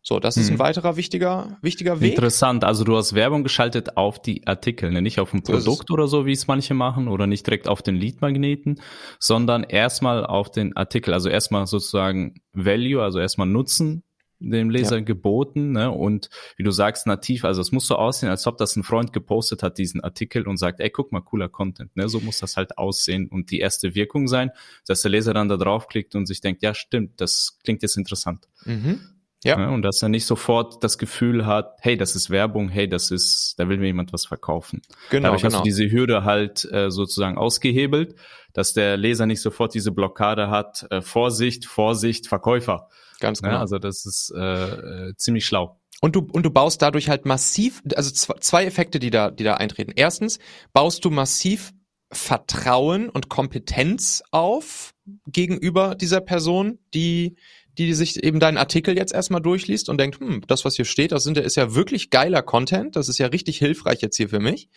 [0.07, 0.59] So, das ist ein hm.
[0.59, 2.11] weiterer wichtiger, wichtiger Weg.
[2.11, 2.63] Interessant.
[2.63, 5.01] Also du hast Werbung geschaltet auf die Artikel, ne?
[5.01, 7.95] nicht auf ein Produkt oder so, wie es manche machen, oder nicht direkt auf den
[7.95, 8.79] Lead-Magneten,
[9.19, 11.13] sondern erstmal auf den Artikel.
[11.13, 14.03] Also erstmal sozusagen Value, also erstmal Nutzen
[14.39, 15.03] dem Leser ja.
[15.03, 15.91] geboten, ne?
[15.91, 19.11] Und wie du sagst, nativ, also es muss so aussehen, als ob das ein Freund
[19.11, 22.07] gepostet hat, diesen Artikel und sagt, ey, guck mal, cooler Content, ne?
[22.07, 24.51] So muss das halt aussehen und die erste Wirkung sein,
[24.85, 28.47] dass der Leser dann da draufklickt und sich denkt, ja, stimmt, das klingt jetzt interessant.
[28.63, 29.16] Mhm.
[29.43, 29.59] Ja.
[29.59, 29.69] ja.
[29.69, 33.55] Und dass er nicht sofort das Gefühl hat, hey, das ist Werbung, hey, das ist,
[33.57, 34.81] da will mir jemand was verkaufen.
[35.09, 35.27] Genau.
[35.27, 35.53] Dadurch genau.
[35.53, 38.15] hast du diese Hürde halt äh, sozusagen ausgehebelt,
[38.53, 42.89] dass der Leser nicht sofort diese Blockade hat, äh, Vorsicht, Vorsicht, Verkäufer.
[43.19, 43.55] Ganz genau.
[43.55, 45.79] Ja, also das ist äh, äh, ziemlich schlau.
[46.01, 49.55] Und du, und du baust dadurch halt massiv, also zwei Effekte, die da, die da
[49.55, 49.93] eintreten.
[49.95, 50.37] Erstens
[50.73, 51.73] baust du massiv
[52.11, 54.93] Vertrauen und Kompetenz auf
[55.25, 57.35] gegenüber dieser Person, die,
[57.77, 61.11] die sich eben deinen Artikel jetzt erstmal durchliest und denkt, hm, das, was hier steht,
[61.11, 64.39] das sind, ist ja wirklich geiler Content, das ist ja richtig hilfreich jetzt hier für
[64.39, 64.69] mich.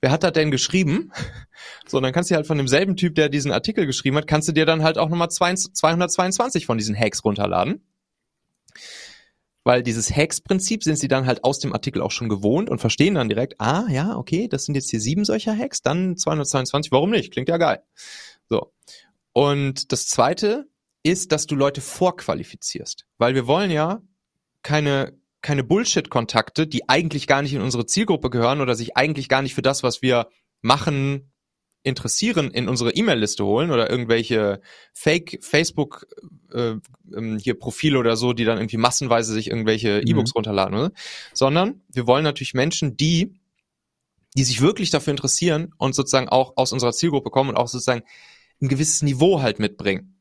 [0.00, 1.12] Wer hat da denn geschrieben?
[1.86, 4.52] So, dann kannst du halt von demselben Typ, der diesen Artikel geschrieben hat, kannst du
[4.52, 7.82] dir dann halt auch nochmal 222 von diesen Hacks runterladen.
[9.64, 13.14] Weil dieses Hacks-Prinzip sind sie dann halt aus dem Artikel auch schon gewohnt und verstehen
[13.14, 17.10] dann direkt, ah, ja, okay, das sind jetzt hier sieben solcher Hacks, dann 222, warum
[17.10, 17.32] nicht?
[17.32, 17.82] Klingt ja geil.
[18.48, 18.72] So.
[19.32, 20.66] Und das zweite
[21.04, 23.06] ist, dass du Leute vorqualifizierst.
[23.18, 24.02] Weil wir wollen ja
[24.62, 29.42] keine, keine Bullshit-Kontakte, die eigentlich gar nicht in unsere Zielgruppe gehören oder sich eigentlich gar
[29.42, 30.28] nicht für das, was wir
[30.62, 31.30] machen,
[31.84, 34.62] interessieren, in unsere E-Mail-Liste holen oder irgendwelche
[34.94, 36.06] Fake Facebook
[36.50, 36.76] äh,
[37.14, 40.08] ähm, hier Profile oder so, die dann irgendwie massenweise sich irgendwelche mhm.
[40.08, 40.92] E-Books runterladen, oder?
[41.34, 43.34] sondern wir wollen natürlich Menschen, die
[44.36, 48.02] die sich wirklich dafür interessieren und sozusagen auch aus unserer Zielgruppe kommen und auch sozusagen
[48.60, 50.13] ein gewisses Niveau halt mitbringen.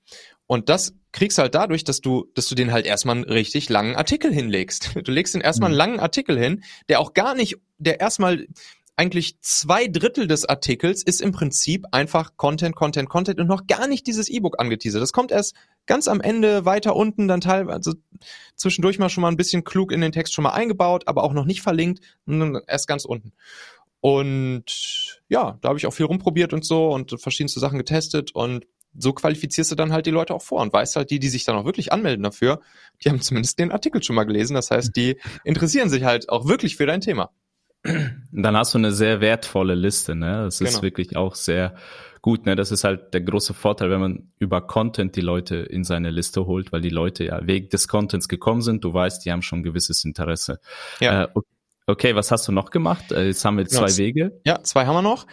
[0.53, 3.69] Und das kriegst du halt dadurch, dass du, dass du den halt erstmal einen richtig
[3.69, 4.91] langen Artikel hinlegst.
[5.03, 5.79] Du legst den erstmal einen mhm.
[5.79, 8.45] langen Artikel hin, der auch gar nicht, der erstmal
[8.95, 13.87] eigentlich zwei Drittel des Artikels ist im Prinzip einfach Content, Content, Content und noch gar
[13.87, 15.01] nicht dieses E-Book angeteasert.
[15.01, 15.55] Das kommt erst
[15.87, 17.93] ganz am Ende weiter unten, dann teilweise also
[18.55, 21.33] zwischendurch mal schon mal ein bisschen klug in den Text schon mal eingebaut, aber auch
[21.33, 22.01] noch nicht verlinkt,
[22.67, 23.33] erst ganz unten.
[24.01, 28.67] Und ja, da habe ich auch viel rumprobiert und so und verschiedenste Sachen getestet und
[28.97, 31.45] so qualifizierst du dann halt die Leute auch vor und weißt halt, die, die sich
[31.45, 32.61] dann auch wirklich anmelden dafür,
[33.03, 34.53] die haben zumindest den Artikel schon mal gelesen.
[34.53, 37.31] Das heißt, die interessieren sich halt auch wirklich für dein Thema.
[37.83, 40.45] Dann hast du eine sehr wertvolle Liste, ne?
[40.45, 40.83] Das ist genau.
[40.83, 41.75] wirklich auch sehr
[42.21, 42.55] gut, ne?
[42.55, 46.45] Das ist halt der große Vorteil, wenn man über Content die Leute in seine Liste
[46.45, 48.85] holt, weil die Leute ja wegen des Contents gekommen sind.
[48.85, 50.59] Du weißt, die haben schon ein gewisses Interesse.
[51.01, 51.25] Ja.
[51.25, 51.27] Äh,
[51.85, 53.11] Okay, was hast du noch gemacht?
[53.11, 54.41] Äh, jetzt haben wir zwei ja, Wege.
[54.45, 55.27] Ja, zwei haben wir noch.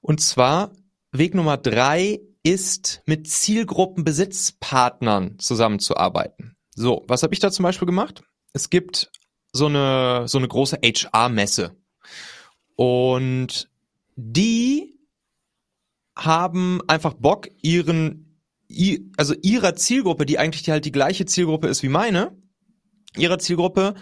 [0.00, 0.72] Und zwar
[1.10, 6.56] Weg Nummer drei ist mit Zielgruppenbesitzpartnern zusammenzuarbeiten.
[6.76, 8.22] So, was habe ich da zum Beispiel gemacht?
[8.52, 9.10] Es gibt
[9.52, 11.74] so eine, so eine große HR-Messe.
[12.76, 13.68] Und
[14.14, 14.96] die
[16.14, 18.38] haben einfach Bock, ihren,
[19.16, 22.40] also ihrer Zielgruppe, die eigentlich halt die gleiche Zielgruppe ist wie meine,
[23.16, 23.96] ihrer Zielgruppe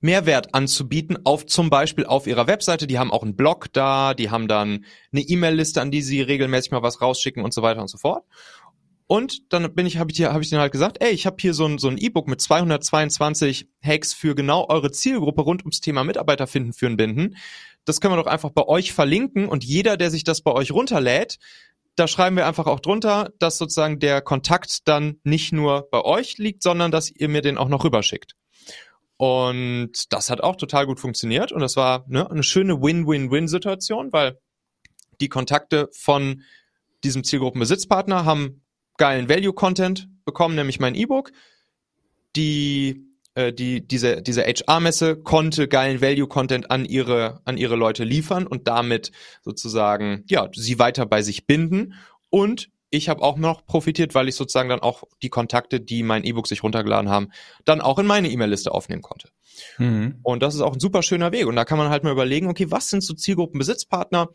[0.00, 2.86] Mehrwert anzubieten auf zum Beispiel auf ihrer Webseite.
[2.86, 6.70] Die haben auch einen Blog da, die haben dann eine E-Mail-Liste, an die sie regelmäßig
[6.70, 8.24] mal was rausschicken und so weiter und so fort.
[9.08, 11.54] Und dann bin ich, habe ich, hab ich denen halt gesagt, ey, ich habe hier
[11.54, 16.02] so ein so ein E-Book mit 222 Hacks für genau eure Zielgruppe rund ums Thema
[16.02, 17.36] Mitarbeiter finden, führen, binden.
[17.84, 20.72] Das können wir doch einfach bei euch verlinken und jeder, der sich das bei euch
[20.72, 21.38] runterlädt,
[21.94, 26.36] da schreiben wir einfach auch drunter, dass sozusagen der Kontakt dann nicht nur bei euch
[26.36, 28.34] liegt, sondern dass ihr mir den auch noch rüberschickt.
[29.18, 34.38] Und das hat auch total gut funktioniert und das war ne, eine schöne Win-Win-Win-Situation, weil
[35.20, 36.42] die Kontakte von
[37.02, 38.62] diesem Zielgruppenbesitzpartner haben
[38.98, 41.32] geilen Value-Content bekommen, nämlich mein E-Book.
[42.34, 48.46] Die, äh, die, diese, diese HR-Messe konnte geilen Value-Content an ihre, an ihre Leute liefern
[48.46, 51.94] und damit sozusagen, ja, sie weiter bei sich binden
[52.28, 56.24] und ich habe auch noch profitiert, weil ich sozusagen dann auch die Kontakte, die mein
[56.24, 57.30] E-Book sich runtergeladen haben,
[57.64, 59.28] dann auch in meine E-Mail-Liste aufnehmen konnte.
[59.78, 60.20] Mhm.
[60.22, 61.46] Und das ist auch ein super schöner Weg.
[61.46, 64.28] Und da kann man halt mal überlegen, okay, was sind so Zielgruppenbesitzpartner,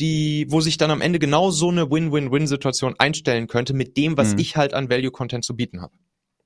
[0.00, 4.32] die, wo sich dann am Ende genau so eine Win-Win-Win-Situation einstellen könnte mit dem, was
[4.32, 4.40] mhm.
[4.40, 5.94] ich halt an Value-Content zu bieten habe.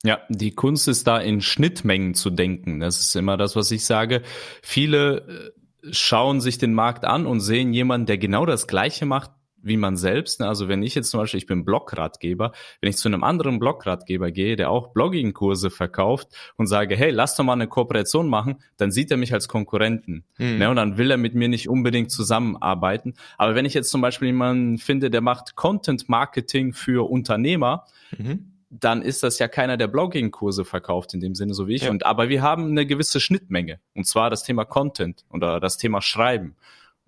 [0.03, 2.81] Ja, die Kunst ist da in Schnittmengen zu denken.
[2.81, 4.22] Das ist immer das, was ich sage.
[4.62, 5.53] Viele
[5.85, 9.31] äh, schauen sich den Markt an und sehen jemanden, der genau das Gleiche macht,
[9.62, 10.40] wie man selbst.
[10.40, 10.49] Ne?
[10.49, 14.31] Also wenn ich jetzt zum Beispiel, ich bin Blogratgeber, wenn ich zu einem anderen Blogratgeber
[14.31, 18.90] gehe, der auch Blogging-Kurse verkauft und sage, hey, lass doch mal eine Kooperation machen, dann
[18.90, 20.25] sieht er mich als Konkurrenten.
[20.38, 20.59] Mhm.
[20.59, 20.70] Ne?
[20.70, 23.14] Und dann will er mit mir nicht unbedingt zusammenarbeiten.
[23.38, 27.85] Aber wenn ich jetzt zum Beispiel jemanden finde, der macht Content-Marketing für Unternehmer,
[28.16, 31.83] mhm dann ist das ja keiner, der Blogging-Kurse verkauft in dem Sinne, so wie ich.
[31.83, 31.90] Ja.
[31.90, 33.81] Und aber wir haben eine gewisse Schnittmenge.
[33.94, 36.55] Und zwar das Thema Content oder das Thema Schreiben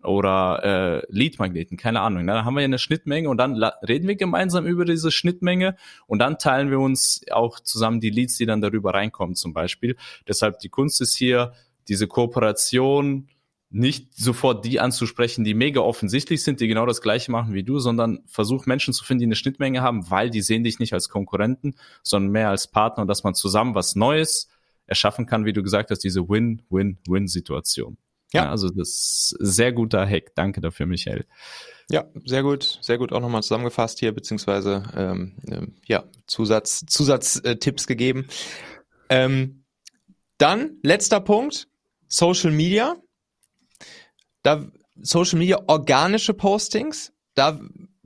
[0.03, 2.27] oder äh, Lead-Magneten, keine Ahnung.
[2.27, 6.19] Da haben wir ja eine Schnittmenge und dann reden wir gemeinsam über diese Schnittmenge und
[6.19, 9.97] dann teilen wir uns auch zusammen die Leads, die dann darüber reinkommen zum Beispiel.
[10.27, 11.53] Deshalb die Kunst ist hier,
[11.89, 13.29] diese Kooperation
[13.73, 17.79] nicht sofort die anzusprechen, die mega offensichtlich sind, die genau das gleiche machen wie du,
[17.79, 21.09] sondern versuch Menschen zu finden, die eine Schnittmenge haben, weil die sehen dich nicht als
[21.09, 24.49] Konkurrenten, sondern mehr als Partner und dass man zusammen was Neues
[24.87, 27.97] erschaffen kann, wie du gesagt hast, diese Win-Win-Win-Situation.
[28.33, 28.49] Ja.
[28.51, 30.35] Also das ist sehr guter Hack.
[30.35, 31.27] Danke dafür, Michael.
[31.91, 37.85] Ja, sehr gut, sehr gut auch nochmal zusammengefasst hier, beziehungsweise ähm, äh, ja, Zusatz, Zusatztipps
[37.85, 38.29] äh, gegeben.
[39.09, 39.65] Ähm,
[40.39, 41.69] dann, letzter Punkt,
[42.09, 42.97] Social Media.
[44.43, 44.67] Da
[45.01, 47.61] Social Media organische Postings, da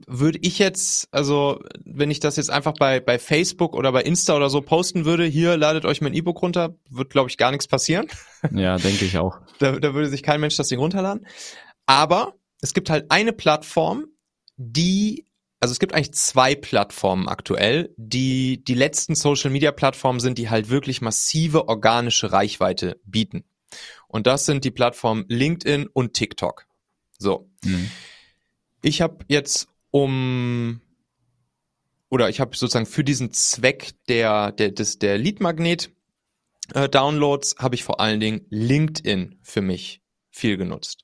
[0.05, 4.35] würde ich jetzt, also wenn ich das jetzt einfach bei, bei Facebook oder bei Insta
[4.35, 7.67] oder so posten würde, hier ladet euch mein E-Book runter, wird glaube ich gar nichts
[7.67, 8.07] passieren.
[8.51, 9.39] Ja, denke ich auch.
[9.57, 11.25] Da, da würde sich kein Mensch das Ding runterladen.
[11.87, 14.05] Aber es gibt halt eine Plattform,
[14.57, 15.25] die,
[15.59, 20.51] also es gibt eigentlich zwei Plattformen aktuell, die die letzten Social Media Plattformen sind, die
[20.51, 23.43] halt wirklich massive organische Reichweite bieten.
[24.07, 26.67] Und das sind die Plattformen LinkedIn und TikTok.
[27.17, 27.49] So.
[27.63, 27.89] Mhm.
[28.83, 30.81] Ich habe jetzt um
[32.09, 35.91] oder ich habe sozusagen für diesen Zweck der der des der Lead Magnet
[36.73, 41.03] äh, Downloads habe ich vor allen Dingen LinkedIn für mich viel genutzt.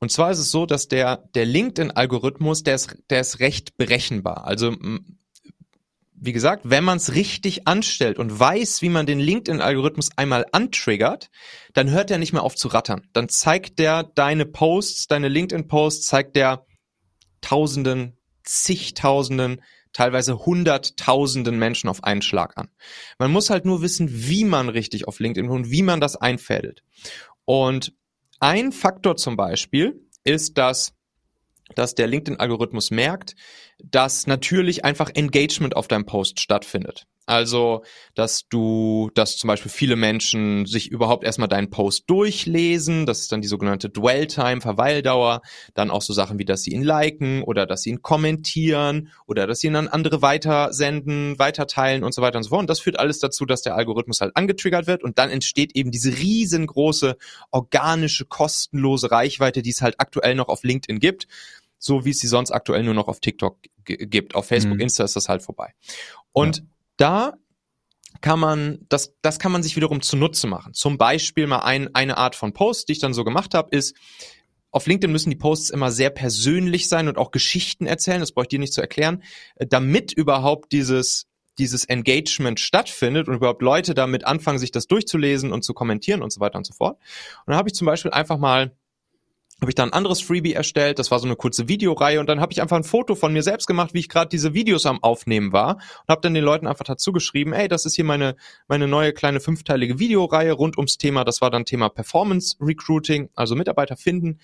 [0.00, 4.46] Und zwar ist es so, dass der, der LinkedIn-Algorithmus, der ist, der ist recht berechenbar.
[4.46, 4.76] Also,
[6.20, 11.30] wie gesagt, wenn man es richtig anstellt und weiß, wie man den LinkedIn-Algorithmus einmal antriggert,
[11.74, 13.08] dann hört er nicht mehr auf zu rattern.
[13.12, 16.64] Dann zeigt der deine Posts, deine LinkedIn-Posts, zeigt der
[17.40, 22.68] Tausenden, zigtausenden, teilweise hunderttausenden Menschen auf einen Schlag an.
[23.18, 26.82] Man muss halt nur wissen, wie man richtig auf LinkedIn und wie man das einfädelt.
[27.44, 27.92] Und
[28.40, 30.94] ein Faktor zum Beispiel ist, dass
[31.74, 33.34] dass der LinkedIn-Algorithmus merkt,
[33.78, 37.06] dass natürlich einfach Engagement auf deinem Post stattfindet.
[37.28, 43.20] Also, dass du, dass zum Beispiel viele Menschen sich überhaupt erstmal deinen Post durchlesen, das
[43.20, 45.42] ist dann die sogenannte Dwell-Time, Verweildauer,
[45.74, 49.46] dann auch so Sachen wie, dass sie ihn liken oder dass sie ihn kommentieren oder
[49.46, 52.62] dass sie ihn an andere weitersenden, weiterteilen und so weiter und so fort.
[52.62, 55.90] Und das führt alles dazu, dass der Algorithmus halt angetriggert wird und dann entsteht eben
[55.90, 57.18] diese riesengroße
[57.50, 61.28] organische, kostenlose Reichweite, die es halt aktuell noch auf LinkedIn gibt
[61.80, 64.34] so wie es sie sonst aktuell nur noch auf TikTok gibt.
[64.34, 64.80] Auf Facebook, mhm.
[64.80, 65.74] Insta ist das halt vorbei.
[66.32, 66.64] Und ja
[66.98, 67.32] da
[68.20, 70.74] kann man, das, das kann man sich wiederum zunutze machen.
[70.74, 73.96] Zum Beispiel mal ein, eine Art von Post, die ich dann so gemacht habe, ist,
[74.70, 78.44] auf LinkedIn müssen die Posts immer sehr persönlich sein und auch Geschichten erzählen, das brauche
[78.44, 79.22] ich dir nicht zu erklären,
[79.56, 81.26] äh, damit überhaupt dieses,
[81.58, 86.32] dieses Engagement stattfindet und überhaupt Leute damit anfangen, sich das durchzulesen und zu kommentieren und
[86.32, 86.98] so weiter und so fort.
[86.98, 88.76] Und dann habe ich zum Beispiel einfach mal
[89.60, 92.40] habe ich da ein anderes Freebie erstellt, das war so eine kurze Videoreihe und dann
[92.40, 95.02] habe ich einfach ein Foto von mir selbst gemacht, wie ich gerade diese Videos am
[95.02, 98.36] Aufnehmen war und habe dann den Leuten einfach dazu geschrieben, ey, das ist hier meine
[98.68, 103.56] meine neue kleine fünfteilige Videoreihe rund ums Thema, das war dann Thema Performance Recruiting, also
[103.56, 104.38] Mitarbeiter finden.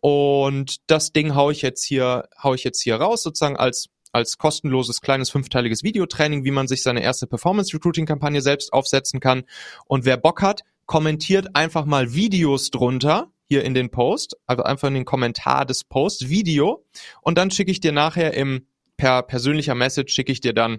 [0.00, 4.38] Und das Ding hau ich jetzt hier hau ich jetzt hier raus sozusagen als als
[4.38, 9.44] kostenloses kleines fünfteiliges Videotraining, wie man sich seine erste Performance Recruiting Kampagne selbst aufsetzen kann.
[9.86, 14.86] Und wer Bock hat, kommentiert einfach mal Videos drunter hier in den Post, also einfach
[14.86, 16.86] in den Kommentar des Posts, Video.
[17.20, 20.78] Und dann schicke ich dir nachher im per persönlicher Message schicke ich dir dann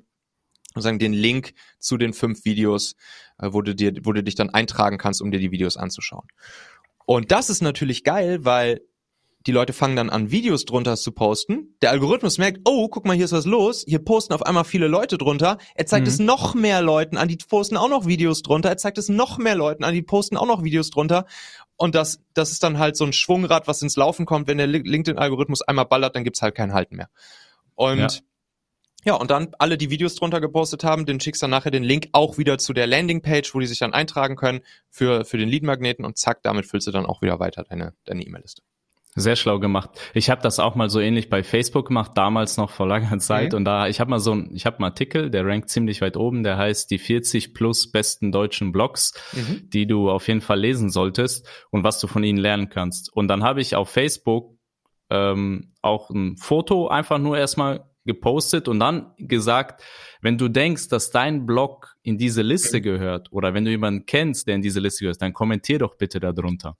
[0.74, 2.96] sozusagen den Link zu den fünf Videos,
[3.40, 6.28] äh, wo du dir, wo du dich dann eintragen kannst, um dir die Videos anzuschauen.
[7.06, 8.80] Und das ist natürlich geil, weil
[9.48, 11.76] die Leute fangen dann an, Videos drunter zu posten.
[11.82, 13.84] Der Algorithmus merkt, oh, guck mal, hier ist was los.
[13.88, 15.58] Hier posten auf einmal viele Leute drunter.
[15.74, 16.14] Er zeigt mhm.
[16.14, 18.70] es noch mehr Leuten an, die posten auch noch Videos drunter.
[18.70, 21.26] Er zeigt es noch mehr Leuten an, die posten auch noch Videos drunter.
[21.82, 24.48] Und das, das ist dann halt so ein Schwungrad, was ins Laufen kommt.
[24.48, 27.10] Wenn der LinkedIn-Algorithmus einmal ballert, dann gibt's halt kein Halten mehr.
[27.74, 28.10] Und ja.
[29.04, 32.10] Ja, und dann alle, die Videos drunter gepostet haben, den schickst dann nachher den Link
[32.12, 36.06] auch wieder zu der Landingpage, wo die sich dann eintragen können für, für den Lead-Magneten
[36.06, 38.62] und zack, damit füllst du dann auch wieder weiter deine, deine E-Mail-Liste.
[39.16, 39.90] Sehr schlau gemacht.
[40.14, 43.52] Ich habe das auch mal so ähnlich bei Facebook gemacht, damals noch vor langer Zeit.
[43.52, 43.58] Mhm.
[43.58, 46.16] Und da, ich habe mal so ein, ich habe einen Artikel, der rankt ziemlich weit
[46.16, 49.70] oben, der heißt die 40 plus besten deutschen Blogs, mhm.
[49.70, 53.12] die du auf jeden Fall lesen solltest und was du von ihnen lernen kannst.
[53.12, 54.58] Und dann habe ich auf Facebook
[55.10, 59.84] ähm, auch ein Foto einfach nur erstmal gepostet und dann gesagt,
[60.22, 64.48] wenn du denkst, dass dein Blog in diese Liste gehört oder wenn du jemanden kennst,
[64.48, 66.78] der in diese Liste gehört, dann kommentier doch bitte darunter.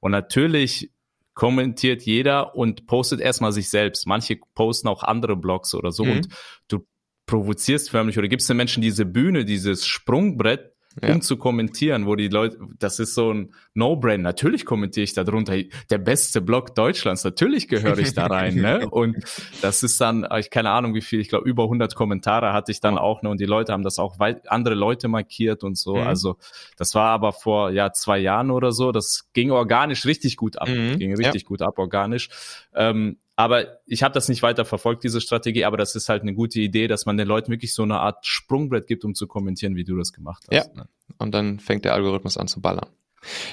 [0.00, 0.90] Und natürlich
[1.34, 4.06] kommentiert jeder und postet erstmal sich selbst.
[4.06, 6.12] Manche posten auch andere Blogs oder so mhm.
[6.12, 6.28] und
[6.68, 6.86] du
[7.26, 11.12] provozierst förmlich oder gibst den Menschen diese Bühne, dieses Sprungbrett, ja.
[11.12, 14.22] um zu kommentieren, wo die Leute, das ist so ein No-Brain.
[14.22, 15.56] Natürlich kommentiere ich da drunter,
[15.90, 18.88] der beste Blog Deutschlands, natürlich gehöre ich da rein, ne?
[18.90, 19.16] Und
[19.62, 22.80] das ist dann, ich keine Ahnung wie viel, ich glaube über 100 Kommentare hatte ich
[22.80, 23.30] dann auch, ne?
[23.30, 25.96] Und die Leute haben das auch weit, andere Leute markiert und so.
[25.96, 26.06] Mhm.
[26.06, 26.36] Also
[26.76, 30.68] das war aber vor, ja, zwei Jahren oder so, das ging organisch richtig gut ab,
[30.68, 30.98] mhm.
[30.98, 31.48] ging richtig ja.
[31.48, 32.28] gut ab, organisch.
[32.74, 36.34] Ähm, aber ich habe das nicht weiter verfolgt, diese Strategie, aber das ist halt eine
[36.34, 39.74] gute Idee, dass man den Leuten wirklich so eine Art Sprungbrett gibt, um zu kommentieren,
[39.74, 40.68] wie du das gemacht hast.
[40.68, 40.74] Ja.
[40.74, 40.88] Ne?
[41.18, 42.88] Und dann fängt der Algorithmus an zu ballern.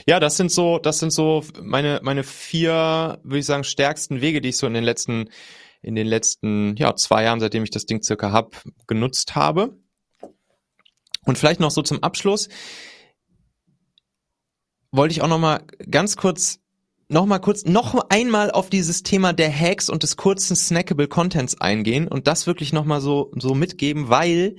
[0.05, 4.41] Ja, das sind so, das sind so meine, meine vier, würde ich sagen, stärksten Wege,
[4.41, 5.29] die ich so in den letzten,
[5.81, 9.77] in den letzten, ja, zwei Jahren, seitdem ich das Ding circa hab, genutzt habe.
[11.25, 12.49] Und vielleicht noch so zum Abschluss
[14.91, 16.60] wollte ich auch noch mal ganz kurz
[17.11, 21.59] noch mal kurz, noch einmal auf dieses Thema der Hacks und des kurzen snackable Contents
[21.59, 24.55] eingehen und das wirklich noch mal so, so mitgeben, weil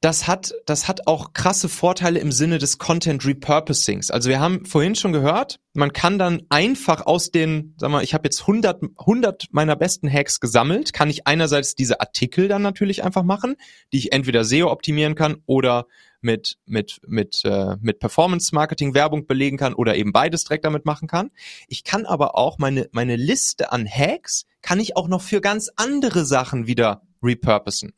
[0.00, 4.10] das hat, das hat auch krasse Vorteile im Sinne des Content Repurposings.
[4.10, 8.14] Also wir haben vorhin schon gehört, man kann dann einfach aus den, sag mal, ich
[8.14, 13.02] habe jetzt 100, 100 meiner besten Hacks gesammelt, kann ich einerseits diese Artikel dann natürlich
[13.02, 13.56] einfach machen,
[13.92, 15.86] die ich entweder SEO optimieren kann oder
[16.20, 20.84] mit mit mit äh, mit Performance Marketing Werbung belegen kann oder eben beides direkt damit
[20.84, 21.30] machen kann.
[21.68, 25.70] Ich kann aber auch meine meine Liste an Hacks kann ich auch noch für ganz
[25.76, 27.94] andere Sachen wieder repurposen.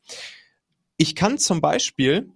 [1.00, 2.30] Ich kann zum Beispiel,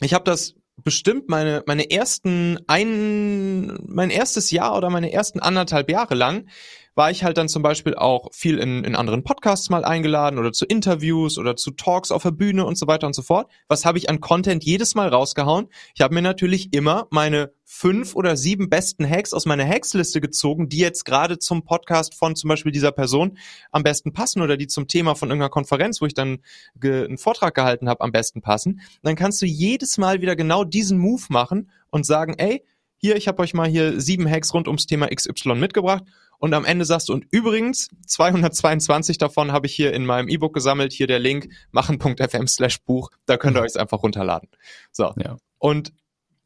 [0.00, 5.88] ich habe das bestimmt meine, meine ersten ein, mein erstes Jahr oder meine ersten anderthalb
[5.88, 6.48] Jahre lang
[6.94, 10.52] war ich halt dann zum Beispiel auch viel in, in anderen Podcasts mal eingeladen oder
[10.52, 13.50] zu Interviews oder zu Talks auf der Bühne und so weiter und so fort.
[13.68, 15.68] Was habe ich an Content jedes Mal rausgehauen?
[15.94, 20.68] Ich habe mir natürlich immer meine fünf oder sieben besten Hacks aus meiner Hacksliste gezogen,
[20.68, 23.38] die jetzt gerade zum Podcast von zum Beispiel dieser Person
[23.72, 26.38] am besten passen oder die zum Thema von irgendeiner Konferenz, wo ich dann
[26.82, 28.80] einen Vortrag gehalten habe, am besten passen.
[29.02, 32.64] dann kannst du jedes Mal wieder genau diesen Move machen und sagen, ey,
[33.04, 36.04] hier, ich habe euch mal hier sieben Hacks rund ums Thema XY mitgebracht
[36.38, 40.54] und am Ende sagst du, und übrigens, 222 davon habe ich hier in meinem E-Book
[40.54, 43.66] gesammelt, hier der Link, machen.fm slash Buch, da könnt ihr mhm.
[43.66, 44.48] euch einfach runterladen.
[44.90, 45.12] So.
[45.22, 45.36] Ja.
[45.58, 45.92] Und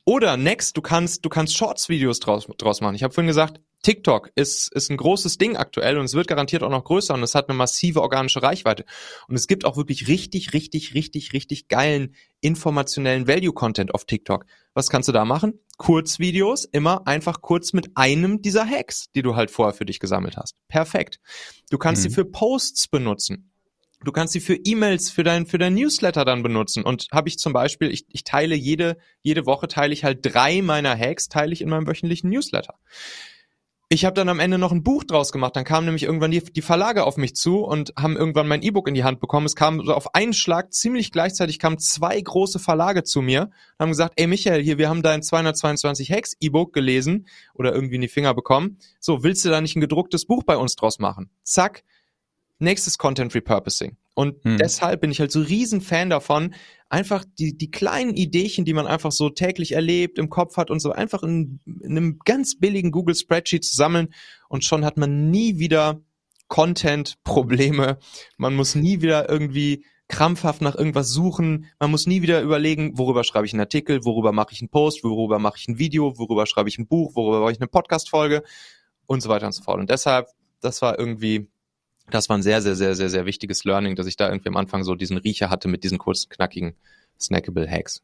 [0.04, 2.96] oder next, du kannst, du kannst Shorts-Videos draus, draus machen.
[2.96, 6.62] Ich habe vorhin gesagt, TikTok ist, ist ein großes Ding aktuell und es wird garantiert
[6.62, 8.84] auch noch größer und es hat eine massive organische Reichweite.
[9.28, 14.46] Und es gibt auch wirklich richtig, richtig, richtig, richtig geilen informationellen Value-Content auf TikTok.
[14.78, 15.58] Was kannst du da machen?
[15.76, 20.36] Kurzvideos, immer einfach kurz mit einem dieser Hacks, die du halt vorher für dich gesammelt
[20.36, 20.54] hast.
[20.68, 21.18] Perfekt.
[21.68, 22.08] Du kannst mhm.
[22.10, 23.50] sie für Posts benutzen.
[24.04, 26.84] Du kannst sie für E-Mails, für dein, für dein Newsletter dann benutzen.
[26.84, 30.62] Und habe ich zum Beispiel, ich, ich teile jede, jede Woche teile ich halt drei
[30.62, 32.76] meiner Hacks, teile ich in meinem wöchentlichen Newsletter
[33.90, 35.56] ich habe dann am Ende noch ein Buch draus gemacht.
[35.56, 38.86] Dann kamen nämlich irgendwann die, die Verlage auf mich zu und haben irgendwann mein E-Book
[38.86, 39.46] in die Hand bekommen.
[39.46, 43.78] Es kam so auf einen Schlag, ziemlich gleichzeitig kamen zwei große Verlage zu mir und
[43.78, 48.02] haben gesagt, ey Michael, hier, wir haben dein 222 Hex E-Book gelesen oder irgendwie in
[48.02, 48.78] die Finger bekommen.
[49.00, 51.30] So, willst du da nicht ein gedrucktes Buch bei uns draus machen?
[51.42, 51.82] Zack,
[52.58, 53.96] nächstes Content Repurposing.
[54.14, 54.58] Und hm.
[54.58, 56.54] deshalb bin ich halt so riesen Fan davon,
[56.88, 60.80] einfach die, die kleinen Ideechen, die man einfach so täglich erlebt, im Kopf hat und
[60.80, 64.12] so einfach in, in einem ganz billigen Google Spreadsheet zu sammeln
[64.48, 66.00] und schon hat man nie wieder
[66.48, 67.98] Content-Probleme.
[68.38, 71.66] Man muss nie wieder irgendwie krampfhaft nach irgendwas suchen.
[71.78, 75.04] Man muss nie wieder überlegen, worüber schreibe ich einen Artikel, worüber mache ich einen Post,
[75.04, 78.42] worüber mache ich ein Video, worüber schreibe ich ein Buch, worüber mache ich eine Podcast-Folge
[79.06, 79.78] und so weiter und so fort.
[79.78, 80.28] Und deshalb,
[80.60, 81.48] das war irgendwie
[82.10, 84.56] das war ein sehr, sehr, sehr, sehr, sehr wichtiges Learning, dass ich da irgendwie am
[84.56, 86.74] Anfang so diesen Riecher hatte mit diesen kurzen, knackigen
[87.20, 88.02] snackable Hacks.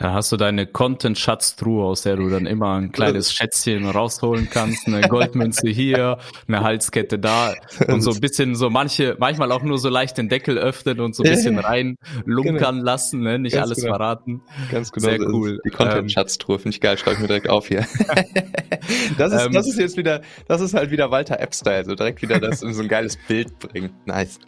[0.00, 4.86] Ja, hast du deine Content-Schatztruhe, aus der du dann immer ein kleines Schätzchen rausholen kannst,
[4.86, 6.16] eine Goldmünze hier,
[6.48, 7.54] eine Halskette da
[7.86, 11.14] und so ein bisschen so manche, manchmal auch nur so leicht den Deckel öffnen und
[11.14, 12.84] so ein bisschen rein lunkern genau.
[12.86, 13.38] lassen, ne?
[13.38, 13.96] nicht Ganz alles genau.
[13.96, 14.40] verraten.
[14.70, 15.08] Ganz genau.
[15.08, 15.60] Sehr cool.
[15.66, 17.80] Die Content-Schatztruhe finde ich geil, schreibe ich mir direkt auf hier.
[19.18, 22.22] das ist, ähm, das ist jetzt wieder, das ist halt wieder Walter App-Style, so direkt
[22.22, 23.90] wieder das in so ein geiles Bild bringen.
[24.06, 24.38] Nice.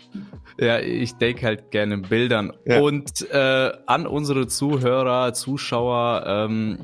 [0.59, 2.53] Ja, ich denke halt gerne in Bildern.
[2.67, 2.81] Ja.
[2.81, 6.79] Und äh, an unsere Zuhörer, Zuschauer, ähm,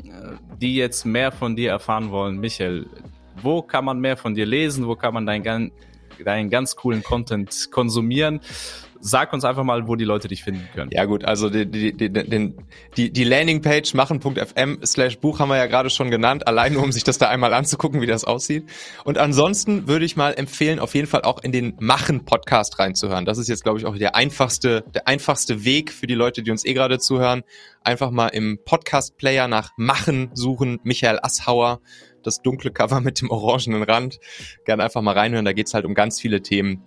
[0.61, 2.87] die jetzt mehr von dir erfahren wollen, Michael,
[3.43, 4.87] wo kann man mehr von dir lesen?
[4.87, 5.71] Wo kann man deinen,
[6.25, 8.41] deinen ganz coolen Content konsumieren?
[9.01, 10.91] sag uns einfach mal, wo die Leute dich finden können.
[10.93, 12.55] Ja gut, also die, die, die,
[12.97, 16.93] die, die Landingpage machen.fm slash Buch haben wir ja gerade schon genannt, allein nur um
[16.93, 18.65] sich das da einmal anzugucken, wie das aussieht.
[19.05, 23.25] Und ansonsten würde ich mal empfehlen, auf jeden Fall auch in den Machen-Podcast reinzuhören.
[23.25, 26.51] Das ist jetzt, glaube ich, auch der einfachste, der einfachste Weg für die Leute, die
[26.51, 27.43] uns eh gerade zuhören.
[27.83, 31.81] Einfach mal im Podcast-Player nach Machen suchen, Michael Asshauer
[32.29, 34.21] das dunkle Cover mit dem orangenen Rand.
[34.65, 36.85] Gerne einfach mal reinhören, da geht's halt um ganz viele Themen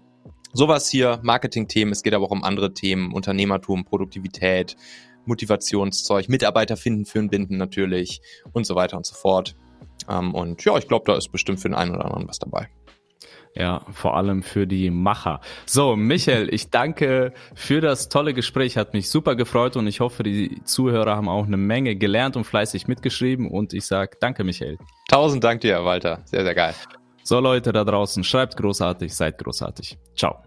[0.53, 4.75] Sowas hier, Marketing-Themen, es geht aber auch um andere Themen, Unternehmertum, Produktivität,
[5.25, 8.21] Motivationszeug, Mitarbeiter finden, führen, binden natürlich
[8.51, 9.55] und so weiter und so fort.
[10.09, 12.67] Ähm, und ja, ich glaube, da ist bestimmt für den einen oder anderen was dabei.
[13.55, 15.41] Ja, vor allem für die Macher.
[15.65, 20.23] So, Michael, ich danke für das tolle Gespräch, hat mich super gefreut und ich hoffe,
[20.23, 24.77] die Zuhörer haben auch eine Menge gelernt und fleißig mitgeschrieben und ich sage danke, Michael.
[25.09, 26.21] Tausend Dank dir, Walter.
[26.25, 26.73] Sehr, sehr geil.
[27.23, 29.97] So Leute da draußen, schreibt großartig, seid großartig.
[30.15, 30.39] Ciao.